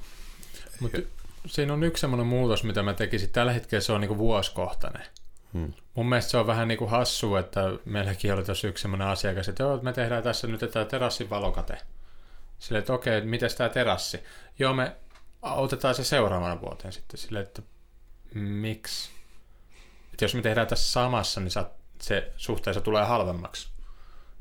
[0.79, 0.97] mutta
[1.45, 3.29] siinä on yksi semmoinen muutos, mitä mä tekisin.
[3.29, 5.05] Tällä hetkellä se on niin vuosikohtainen.
[5.53, 5.73] Hmm.
[5.93, 9.49] Mun mielestä se on vähän niin kuin hassu, että meilläkin oli tuossa yksi semmoinen asiakas,
[9.49, 11.77] että joo, me tehdään tässä nyt tämä terassin valokate.
[12.59, 14.19] Silleen, että okei, miten tämä terassi?
[14.59, 14.95] Joo, me
[15.43, 17.61] otetaan se seuraavana vuoteen sitten sille, että
[18.33, 19.09] miksi?
[20.11, 21.51] Että jos me tehdään tässä samassa, niin
[22.01, 23.69] se suhteessa tulee halvemmaksi.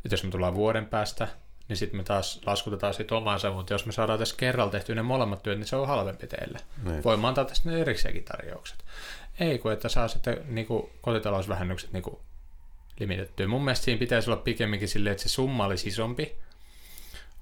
[0.04, 1.28] Että jos me tullaan vuoden päästä,
[1.68, 5.02] niin sitten me taas laskutetaan siitä omansa, mutta jos me saadaan tässä kerralla tehty ne
[5.02, 6.58] molemmat työt, niin se on halvempi teille.
[6.84, 7.04] Niin.
[7.04, 8.84] Voimme antaa tästä ne erikseenkin tarjoukset.
[9.40, 12.16] Ei, kun että saa sitten niin kuin, kotitalousvähennykset niin kuin,
[13.00, 13.48] limitettyä.
[13.48, 16.36] Mun mielestä siinä pitäisi olla pikemminkin silleen, että se summa olisi isompi,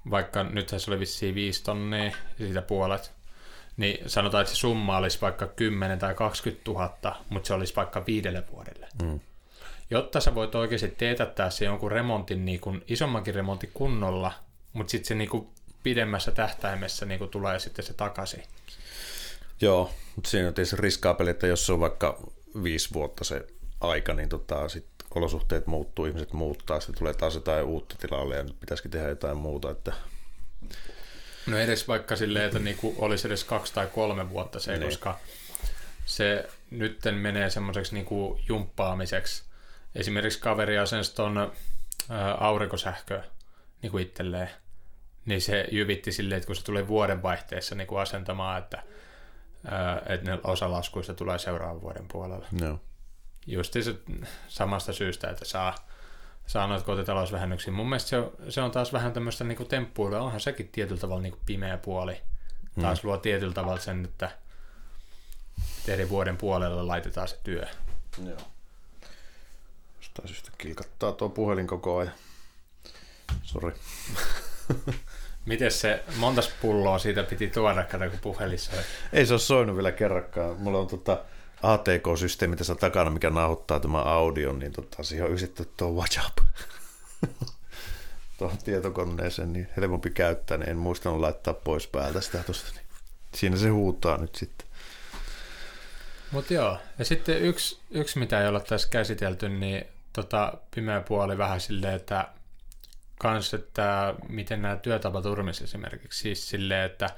[0.09, 3.11] vaikka nyt se oli vissiin 5 tonnia ja siitä puolet,
[3.81, 8.05] niin sanotaan, että se summa olisi vaikka 10 tai 20 000, mutta se olisi vaikka
[8.05, 8.87] viidelle vuodelle.
[9.03, 9.19] Mm.
[9.89, 14.31] Jotta sä voit oikeasti teetättää se jonkun remontin, niin kuin isommankin remontin kunnolla,
[14.73, 15.47] mutta sitten se niin kuin
[15.83, 18.43] pidemmässä tähtäimessä niin kuin tulee sitten se takaisin.
[19.61, 22.19] Joo, mutta siinä on tietysti riskaapeli, että jos se on vaikka
[22.63, 23.47] viisi vuotta se
[23.81, 28.43] aika, niin tota, sit olosuhteet muuttuu, ihmiset muuttaa, sitten tulee taas jotain uutta tilalle ja
[28.43, 29.93] nyt pitäisikin tehdä jotain muuta, että
[31.47, 34.83] No edes vaikka silleen, että niinku olisi edes kaksi tai kolme vuotta se, niin.
[34.83, 35.19] koska
[36.05, 39.43] se nytten menee semmoiseksi niinku jumppaamiseksi.
[39.95, 41.51] Esimerkiksi kaveri asensi ton
[42.39, 43.23] aurinkosähköä
[43.81, 44.49] niinku itselleen,
[45.25, 48.83] niin se jyvitti silleen, että kun se tulee vuodenvaihteessa niinku asentamaan, että,
[50.09, 52.47] että ne osa laskuista tulee seuraavan vuoden puolella.
[52.61, 52.79] No.
[53.47, 53.95] just se
[54.47, 55.75] samasta syystä, että saa,
[56.51, 57.73] saa noita kotitalousvähennyksiä.
[57.73, 61.21] Mun mielestä se on, se on taas vähän tämmöistä niin temppuilua, onhan sekin tietyllä tavalla
[61.21, 62.21] niin pimeä puoli.
[62.81, 63.07] Taas mm.
[63.07, 64.31] luo tietyllä tavalla sen, että
[65.87, 67.65] eri vuoden puolella laitetaan se työ.
[68.25, 68.37] Joo.
[69.97, 72.13] Jostain syystä kilkattaa tuo puhelin koko ajan.
[73.43, 73.73] Sori.
[75.45, 78.71] Miten se, montas pulloa siitä piti tuoda, kato kun puhelissa
[79.13, 80.57] Ei se ole soinut vielä kerrankaan.
[80.57, 81.23] Mulla on tota
[81.63, 86.37] ATK-systeemi tässä takana, mikä nauhoittaa tämän audion, niin tota, siihen on ysitetty tuo WhatsApp.
[88.37, 92.71] tuohon tietokoneeseen, niin helpompi käyttää, niin en muistanut laittaa pois päältä sitä tuosta.
[92.75, 92.85] Niin
[93.35, 94.67] siinä se huutaa nyt sitten.
[96.31, 101.37] Mutta joo, ja sitten yksi, yksi, mitä ei olla tässä käsitelty, niin tota, pimeä puoli
[101.37, 102.27] vähän silleen, että
[103.19, 107.09] kans, että miten nämä työtapaturmis esimerkiksi, siis silleen, että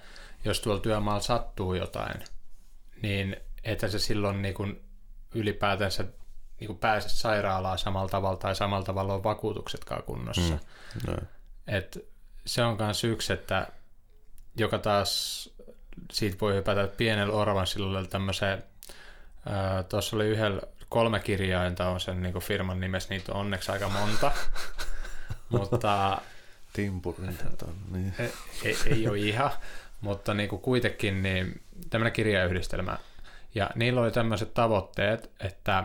[0.46, 2.24] jos tuolla työmaalla sattuu jotain,
[3.02, 4.82] niin että se silloin niin kuin
[5.36, 6.06] ylipäätänsä
[6.60, 10.54] niin kuin pääse sairaalaan samalla tavalla tai samalla tavalla on vakuutuksetkaan kunnossa.
[10.54, 11.18] Mm, no.
[11.68, 11.98] Et
[12.46, 13.68] se on myös yksi, että
[14.56, 15.50] joka taas
[16.12, 18.64] siitä voi hypätä pienellä Orvansillalle tämmöiseen,
[19.90, 24.32] tuossa oli yhdellä kolme kirjainta on sen niin firman nimessä, niitä on onneksi aika monta,
[25.50, 26.22] mutta
[26.74, 27.38] Timpurin,
[27.92, 28.14] niin.
[28.20, 28.34] ei,
[28.64, 29.52] ei, ei ole ihan,
[30.02, 32.98] mutta niin kuin kuitenkin niin tämmöinen kirjayhdistelmä.
[33.56, 35.84] Ja niillä oli tämmöiset tavoitteet, että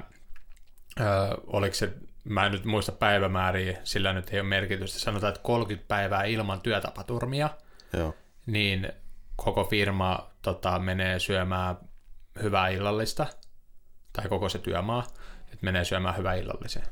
[1.00, 1.04] ö,
[1.46, 1.92] oliko se,
[2.24, 6.60] mä en nyt muista päivämääriä, sillä nyt ei ole merkitystä, sanotaan, että 30 päivää ilman
[6.60, 7.50] työtapaturmia,
[7.92, 8.14] Joo.
[8.46, 8.92] niin
[9.36, 11.76] koko firma tota, menee syömään
[12.42, 13.26] hyvää illallista,
[14.12, 15.06] tai koko se työmaa,
[15.42, 16.82] että menee syömään hyvää illallisen.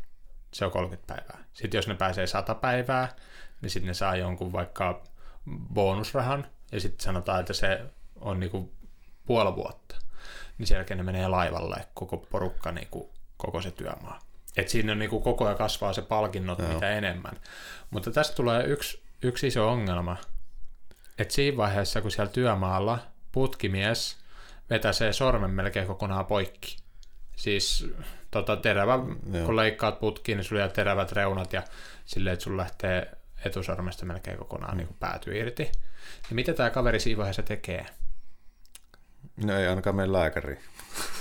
[0.55, 1.45] Se on 30 päivää.
[1.53, 3.17] Sitten jos ne pääsee 100 päivää,
[3.61, 5.03] niin sitten ne saa jonkun vaikka
[5.75, 7.85] bonusrahan, ja sitten sanotaan, että se
[8.17, 8.73] on niinku
[9.27, 9.97] puoli vuotta.
[10.59, 14.21] Niin sen jälkeen ne menee laivalle koko porukka, niinku, koko se työmaa.
[14.57, 16.69] Et siinä on niinku koko ajan kasvaa se palkinnot Joo.
[16.69, 17.37] mitä enemmän.
[17.91, 20.17] Mutta tästä tulee yksi, yksi iso ongelma,
[21.19, 22.99] että siinä vaiheessa, kun siellä työmaalla
[23.33, 24.17] putkimies
[24.71, 26.77] vetäsee sormen melkein kokonaan poikki.
[27.37, 27.89] Siis
[28.31, 28.99] tota, terävä,
[29.33, 29.47] Joo.
[29.47, 31.63] kun leikkaat putkiin, niin sulla jää terävät reunat ja
[32.05, 33.13] silleen, että sulla lähtee
[33.45, 35.63] etusormesta melkein kokonaan niin pääty irti.
[36.31, 37.87] Ja mitä tämä kaveri siinä vaiheessa tekee?
[39.45, 40.59] No ei ainakaan meidän lääkäri.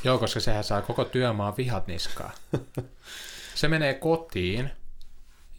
[0.03, 2.31] Joo, koska sehän saa koko työmaan vihat niskaa.
[3.55, 4.71] Se menee kotiin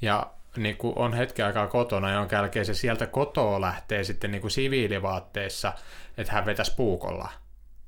[0.02, 4.40] ja niin kuin on hetken aikaa kotona, jonka jälkeen se sieltä kotoa lähtee sitten niin
[4.40, 5.72] kuin siviilivaatteessa,
[6.18, 7.32] että hän vetäisi puukolla.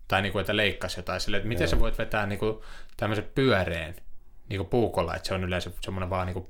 [0.09, 1.71] Tai niin kuin, että leikkasi jotain sille, että miten Joo.
[1.71, 2.59] sä voit vetää niin kuin
[2.97, 3.95] tämmöisen pyöreen
[4.49, 6.49] niin kuin puukolla, että se on yleensä semmoinen vaan niin kuin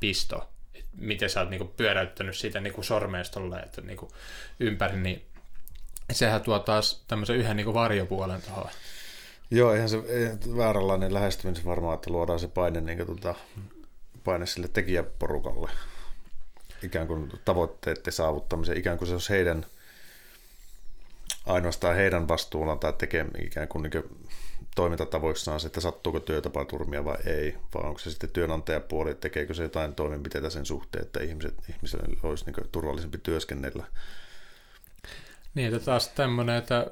[0.00, 0.50] pisto.
[0.74, 4.10] Et miten sä oot niin kuin pyöräyttänyt siitä niin kuin sormeistolle että niin kuin
[4.60, 5.26] ympäri, niin
[6.14, 8.70] sehän tuo taas tämmöisen yhden niin varjopuolen tuohon.
[9.50, 13.34] Joo, eihän se ei, vääränlainen lähestyminen varmaan, että luodaan se paine niin kuin, tuota,
[14.24, 15.70] paine sille tekijäporukalle
[16.82, 19.66] ikään kuin tavoitteiden saavuttamisen, ikään kuin se olisi heidän
[21.46, 24.26] ainoastaan heidän vastuullaan tai tekee ikään kuin, niin kuin
[24.74, 29.94] toimintatavoissaan se, että sattuuko työtapaturmia vai ei, vai onko se sitten työnantajapuoli, tekeekö se jotain
[29.94, 33.86] toimenpiteitä sen suhteen, että ihmiset, ihmisille olisi niin turvallisempi työskennellä.
[35.54, 36.86] Niin, että taas tämmöinen, että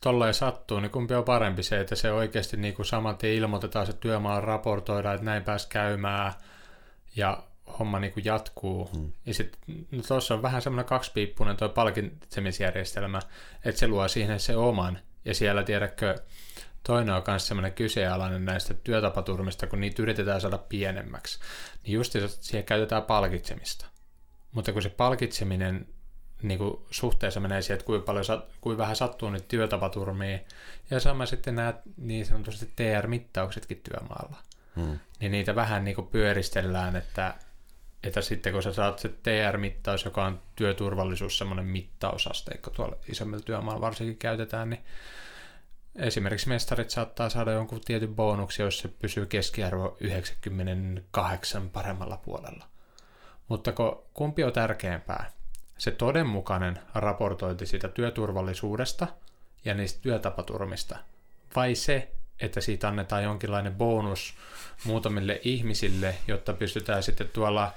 [0.00, 3.86] tolleen sattuu, niin kumpi on parempi se, että se oikeasti niin kuin saman tien ilmoitetaan
[3.86, 6.32] se työmaa raportoidaan, että näin pääs käymään,
[7.16, 7.42] ja
[7.78, 8.84] homma niin kuin jatkuu.
[8.84, 9.12] Hmm.
[9.26, 13.20] Ja sitten no tuossa on vähän semmoinen kaksipiippunen tuo palkitsemisjärjestelmä,
[13.64, 14.98] että se luo siihen se oman.
[15.24, 16.14] Ja siellä tiedätkö,
[16.82, 21.38] toinen on myös semmoinen kyseenalainen näistä työtapaturmista, kun niitä yritetään saada pienemmäksi.
[21.82, 23.86] Niin just siihen käytetään palkitsemista.
[24.52, 25.86] Mutta kun se palkitseminen
[26.42, 28.24] niin kuin suhteessa menee siihen, että kuinka, paljon,
[28.60, 30.38] kuinka vähän sattuu nyt työtapaturmia,
[30.90, 34.36] ja sama sitten nämä niin sanotusti TR-mittauksetkin työmaalla
[34.76, 34.98] hmm.
[35.20, 37.34] niin niitä vähän niin kuin pyöristellään, että,
[38.02, 43.80] että sitten kun sä saat se TR-mittaus, joka on työturvallisuus, semmoinen mittausasteikko tuolla isommilla työmaalla
[43.80, 44.84] varsinkin käytetään, niin
[45.96, 52.66] esimerkiksi mestarit saattaa saada jonkun tietyn bonuksen, jos se pysyy keskiarvo 98 paremmalla puolella.
[53.48, 53.72] Mutta
[54.14, 55.30] kumpi on tärkeämpää?
[55.80, 59.06] Se todenmukainen raportointi siitä työturvallisuudesta
[59.64, 60.98] ja niistä työtapaturmista,
[61.56, 62.08] vai se,
[62.40, 64.34] että siitä annetaan jonkinlainen bonus
[64.84, 67.72] muutamille ihmisille, jotta pystytään sitten tuolla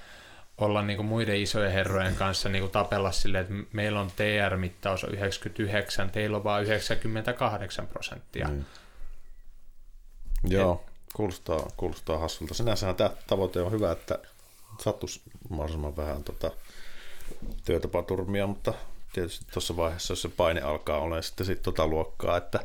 [0.57, 5.03] olla niin kuin muiden isojen herrojen kanssa niin kuin tapella sille, että meillä on TR-mittaus
[5.03, 8.47] 99, teillä on vain 98 prosenttia.
[8.47, 8.65] Mm.
[10.47, 12.53] Joo, kuulostaa, kuulostaa hassulta.
[12.53, 14.19] Sinänsähän tämä tavoite on hyvä, että
[14.79, 16.51] sattuisi mahdollisimman vähän tota,
[17.65, 18.73] työtapaturmia, mutta
[19.13, 22.59] tietysti tuossa vaiheessa, jos se paine alkaa olla sitten sit tota luokkaa, että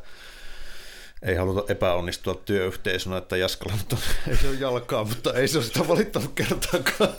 [1.22, 3.98] ei haluta epäonnistua työyhteisönä, että Jaskalla nyt on,
[4.30, 7.10] ei se ole jalkaa, mutta ei se ole sitä valittanut kertaakaan.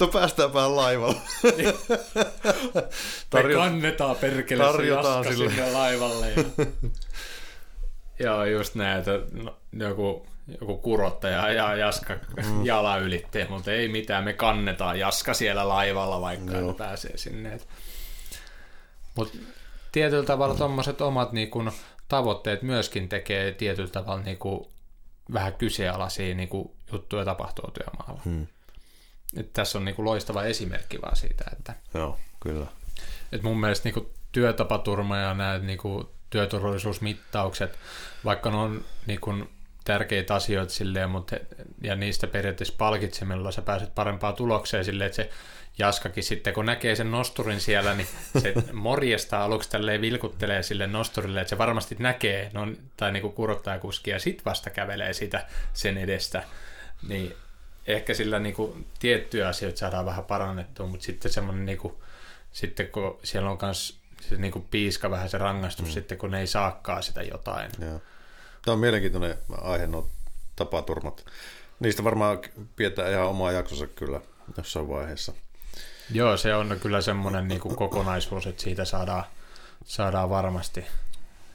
[0.00, 1.20] Mutta päästäänpä laivalla.
[3.30, 3.58] Tarjo...
[3.58, 5.50] Me kannetaan perkele tarjotaan sille.
[5.50, 6.30] sinne laivalle.
[6.30, 6.44] Ja...
[8.18, 10.26] Joo, just näin, että no, joku,
[10.60, 12.64] joku kurottaja ja Jaska mm.
[12.64, 16.74] jala ylitti, mutta ei mitään, me kannetaan Jaska siellä laivalla, vaikka Joo.
[16.74, 17.60] pääsee sinne.
[19.14, 19.38] Mutta
[19.92, 21.72] tietyllä tavalla tuommoiset omat niin kun,
[22.08, 24.72] tavoitteet myöskin tekee tietyllä tavalla niin kun,
[25.32, 28.20] vähän kyseenalaisia niin kun, juttuja tapahtuu työmaalla.
[28.24, 28.46] Hmm.
[29.36, 32.66] Et tässä on niin kun, loistava esimerkki vaan siitä, että Joo, kyllä.
[33.32, 37.78] Et mun mielestä niin kun, työtapaturma ja nämä niin kun, työturvallisuusmittaukset,
[38.24, 39.48] vaikka ne on niin kun,
[39.84, 41.36] tärkeitä asioita silleen, mutta,
[41.82, 45.30] ja niistä periaatteessa palkitsemilla sä pääset parempaan tulokseen silleen, että se
[45.78, 48.08] Jaskakin sitten, kun näkee sen nosturin siellä, niin
[48.38, 52.66] se morjesta aluksi tälleen vilkuttelee sille nosturille, että se varmasti näkee, no,
[52.96, 56.42] tai niin kuin kurottaa kuskia, ja sit vasta kävelee sitä sen edestä.
[57.08, 57.34] Niin
[57.86, 61.94] ehkä sillä niin kuin tiettyjä asioita saadaan vähän parannettua, mutta sitten semmoinen, niin kuin,
[62.52, 65.92] sitten kun siellä on myös se niin kuin piiska vähän se rangaistus mm.
[65.92, 67.70] sitten, kun ne ei saakkaa sitä jotain.
[67.80, 68.00] Joo.
[68.64, 70.08] Tämä on mielenkiintoinen aihe, no
[70.56, 71.26] tapaturmat.
[71.80, 72.38] Niistä varmaan
[72.76, 74.20] pidetään ihan omaa jaksonsa kyllä
[74.56, 75.32] jossain vaiheessa.
[76.12, 79.24] Joo, se on kyllä semmoinen niin kuin kokonaisuus, että siitä saadaan,
[79.84, 80.84] saadaan varmasti.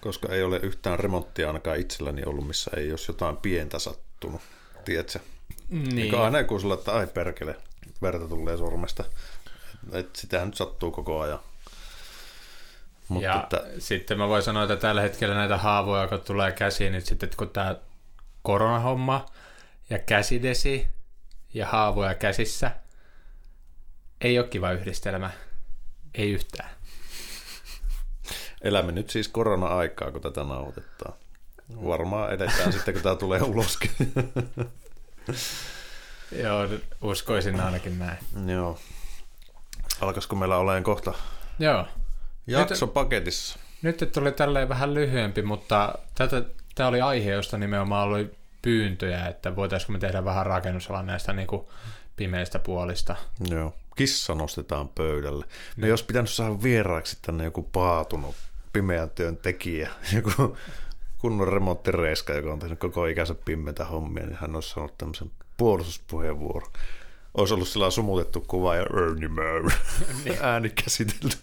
[0.02, 4.42] Koska ei ole yhtään remonttia ainakaan itselläni ollut, missä ei olisi jotain pientä sattunut,
[4.86, 5.20] tiedätkö?
[5.70, 5.96] Niin.
[5.96, 7.56] niin aina kun sulla, että ai perkele,
[8.02, 9.04] verta tulee sormesta.
[9.92, 11.40] että sitähän nyt sattuu koko ajan.
[13.10, 13.64] Mutta ja että...
[13.80, 17.50] sitten mä voin sanoa, että tällä hetkellä näitä haavoja, kun tulee käsiin, niin sitten kun
[17.50, 17.76] tämä
[18.42, 19.26] koronahomma
[19.90, 20.88] ja käsidesi
[21.54, 22.72] ja haavoja käsissä–
[24.22, 25.30] ei ole kiva yhdistelmä.
[26.14, 26.70] Ei yhtään.
[28.62, 31.14] Elämme nyt siis korona-aikaa, kun tätä nauhoitetaan.
[31.86, 33.92] Varmaan edetään sitten, kun tämä tulee uloskin.
[36.44, 36.68] Joo,
[37.02, 38.18] uskoisin ainakin näin.
[38.46, 38.80] Joo.
[40.02, 41.14] Alkaisiko meillä olemaan kohta
[41.60, 41.88] Joo.
[42.52, 43.60] Jakso nyt, paketissa?
[43.82, 46.44] Nyt tuli tälleen vähän lyhyempi, mutta tätä,
[46.76, 48.32] tämä oli aihe, josta nimenomaan oli
[48.62, 51.62] pyyntöjä, että voitaisiinko me tehdä vähän rakennusalan näistä niin kuin
[52.16, 53.16] pimeistä puolista.
[53.50, 55.46] Joo kissa nostetaan pöydälle.
[55.78, 58.36] Me jos pitänyt saada vieraaksi tänne joku paatunut
[58.74, 60.58] pimeän työn tekijä, joku
[61.18, 66.72] kunnon remonttireiska, joka on tehnyt koko ikänsä pimeitä hommia, niin hän olisi sanonut tämmöisen puolustuspuheenvuoron.
[67.34, 68.86] Olisi ollut sillä sumutettu kuva ja
[70.26, 70.38] niin.
[70.42, 71.38] ääni käsitelty.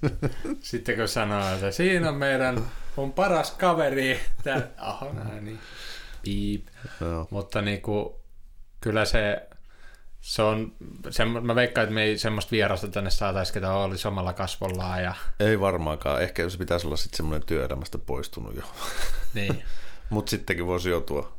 [0.61, 4.63] Sitten kun sanoo, että siinä on meidän mun paras kaveri, tämä
[5.33, 5.59] ääni,
[6.23, 6.67] piip.
[7.01, 7.29] No.
[7.31, 8.15] Mutta niin kuin,
[8.81, 9.49] kyllä se
[10.27, 10.73] se on,
[11.11, 15.03] se, mä veikkaan, että me ei semmoista vierasta tänne saataisi, ketä olisi omalla kasvollaan.
[15.03, 15.15] Ja...
[15.41, 16.23] Ei varmaankaan.
[16.23, 18.63] Ehkä se pitäisi olla sitten semmoinen työelämästä poistunut jo.
[19.35, 19.63] Niin.
[20.11, 21.33] Mutta sittenkin voisi joutua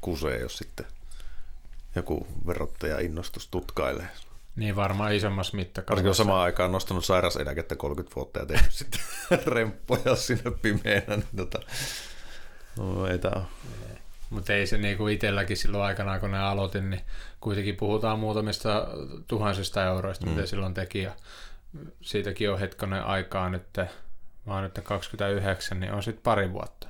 [0.00, 0.86] kuseen, jos sitten
[1.98, 4.08] joku verottaja innostus tutkailee.
[4.56, 6.08] Niin varmaan isommassa mittakaavassa.
[6.08, 9.00] On samaan aikaan nostanut sairaseläkettä 30 vuotta ja tehnyt sitten
[9.54, 11.16] remppoja sinne pimeänä.
[11.16, 11.58] Niin tota,
[12.76, 13.18] no, ei
[14.30, 17.00] mutta ei se niinku itselläkin silloin aikanaan, kun ne aloitin, niin
[17.40, 18.88] kuitenkin puhutaan muutamista
[19.26, 20.32] tuhansista euroista, mm.
[20.32, 21.02] mitä silloin teki.
[21.02, 21.12] Ja
[22.00, 23.76] siitäkin on hetkonen aikaa nyt,
[24.46, 26.87] mä oon nyt 29, niin on sitten pari vuotta.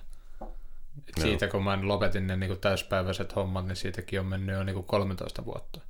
[1.09, 4.82] Et siitä kun mä lopetin ne niinku täyspäiväiset hommat, niin siitäkin on mennyt jo niinku
[4.82, 5.80] 13 vuotta.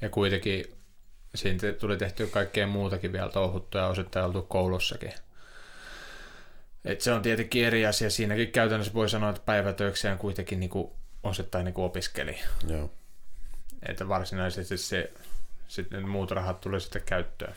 [0.00, 0.64] Ja kuitenkin
[1.34, 5.12] siitä tuli tehty kaikkea muutakin vielä touhuttua ja osittain oltu koulussakin.
[6.84, 8.10] Et se on tietenkin eri asia.
[8.10, 10.90] Siinäkin käytännössä voi sanoa, että päivätöikseen kuitenkin niin kuin
[11.22, 12.38] osittain niin kuin opiskeli.
[12.68, 12.90] Joo.
[13.88, 15.12] Että varsinaisesti se,
[15.68, 17.54] sitten muut rahat tulee sitten käyttöön.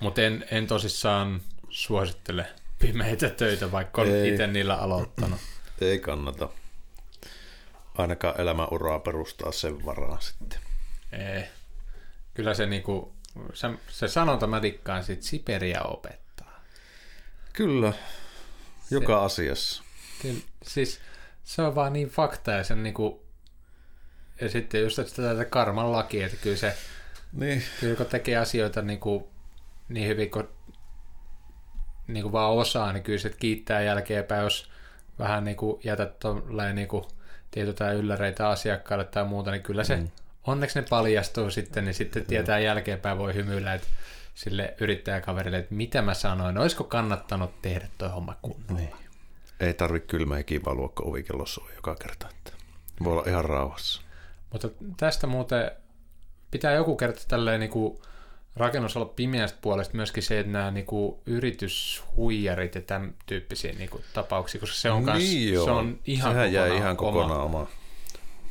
[0.00, 2.46] Mutta en, en tosissaan suosittele
[2.86, 5.40] pimeitä töitä, vaikka on itse niillä aloittanut.
[5.80, 6.48] Ei kannata.
[7.98, 10.58] Ainakaan elämäuraa perustaa sen varaan sitten.
[11.12, 11.44] Ei.
[12.34, 13.14] Kyllä se, niinku,
[13.54, 16.24] se, se sanonta mä dikkaan sit Siperia opet.
[17.52, 17.92] Kyllä,
[18.90, 19.82] joka se, asiassa.
[20.22, 21.00] Kyllä, siis
[21.44, 23.26] se on vaan niin fakta ja sen niinku,
[24.40, 26.76] ja sitten just tätä karman laki, että kyllä se,
[27.32, 27.62] niin.
[27.80, 29.30] kyllä kun tekee asioita niinku,
[29.88, 30.48] niin hyvin kuin
[32.06, 34.70] niinku vaan osaa, niin kyllä se kiittää jälkeenpäin, jos
[35.18, 37.08] vähän niinku jätät tolleen niinku
[37.50, 40.08] tietytä ylläreitä asiakkaalle tai muuta, niin kyllä se, mm.
[40.46, 43.88] onneksi ne paljastuu sitten, niin sitten tietää jälkeenpäin voi hymyillä, että
[44.34, 48.74] sille yrittäjäkaverille, että mitä mä sanoin, olisiko kannattanut tehdä tuo homma kunnolla.
[48.74, 48.94] Niin.
[49.60, 52.28] Ei tarvi kylmä ja valua, kun ovikello soi joka kerta.
[52.28, 52.52] Että
[53.04, 54.02] voi olla ihan rauhassa.
[54.52, 55.70] Mutta tästä muuten
[56.50, 57.98] pitää joku kerta tälleen niin kuin,
[58.56, 64.76] rakennusalan pimeästä puolesta myöskin se, että nämä niinku yrityshuijarit ja tämän tyyppisiä niinku tapauksia, koska
[64.76, 65.64] se on, kans, niin joo.
[65.64, 67.66] se on ihan Sehän kokonaan, jäi ihan kokonaan oma, oma.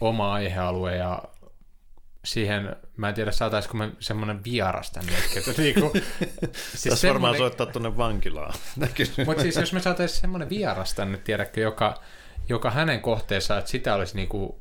[0.02, 1.24] oma aihealue ja
[2.26, 5.12] siihen, mä en tiedä saataisiko me semmoinen vieras tänne.
[5.38, 5.92] Että niinku,
[6.76, 8.54] siis Tässä varmaan soittaa tuonne vankilaan.
[9.26, 12.02] Mutta siis jos me saataisiin semmoinen vieras tänne, tiedätkö, joka,
[12.50, 14.60] joka hänen kohteessa, että sitä olisi niinku,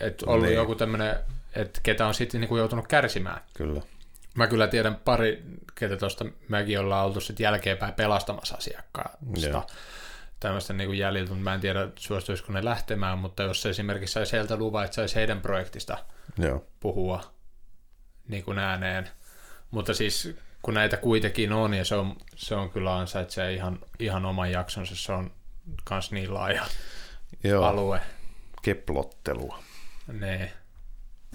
[0.00, 0.56] että ollut niin.
[0.56, 1.16] joku tämmöinen,
[1.54, 3.40] että ketä on sitten niinku joutunut kärsimään.
[3.54, 3.82] Kyllä.
[4.34, 5.42] Mä kyllä tiedän pari,
[5.74, 9.48] ketä tuosta mekin ollaan oltu sitten jälkeenpäin pelastamassa asiakkaasta.
[9.48, 9.66] Yeah.
[10.40, 14.12] Tämmöistä niin kuin jäljiltä, mutta mä en tiedä, suostuisiko ne lähtemään, mutta jos se esimerkiksi
[14.12, 15.98] saisi heiltä luvan, että saisi heidän projektista
[16.42, 16.60] yeah.
[16.80, 17.34] puhua
[18.28, 19.08] niin kuin ääneen.
[19.70, 24.24] Mutta siis kun näitä kuitenkin on, ja se on, se on kyllä ansaitsee ihan, ihan
[24.24, 25.30] oman jaksonsa, se on
[25.84, 26.66] kans niin laaja
[27.44, 27.64] Joo.
[27.64, 28.00] alue.
[28.62, 29.62] Keplottelua.
[30.12, 30.52] Ne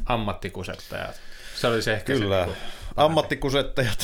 [0.05, 1.15] ammattikusettajat.
[1.55, 2.45] Se olisi ehkä Kyllä.
[2.45, 2.57] se niin
[2.99, 3.99] ammattikusettajat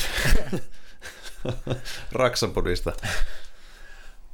[2.12, 2.92] Raksapodista.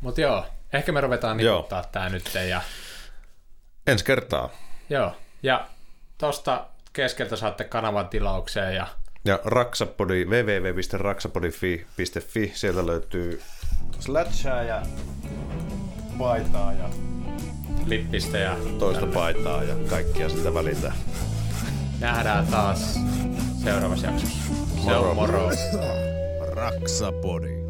[0.00, 2.62] Mutta joo, ehkä me ruvetaan niputtaa tää nyt ja...
[3.86, 4.50] Ensi kertaa.
[4.90, 5.68] Joo, ja
[6.18, 8.86] tosta keskeltä saatte kanavan tilaukseen ja...
[9.24, 13.42] Ja Raksapodi, www.raksapodi.fi, sieltä löytyy
[14.00, 14.82] slatchaa ja
[16.18, 16.88] paitaa ja
[17.86, 19.14] lippistä ja toista tälle.
[19.14, 20.92] paitaa ja kaikkia sitä välitä.
[22.00, 22.98] Nähdään taas
[23.64, 24.38] seuraavassa jaksossa.
[24.84, 25.50] Se on moro.
[26.40, 27.61] Raksapodi.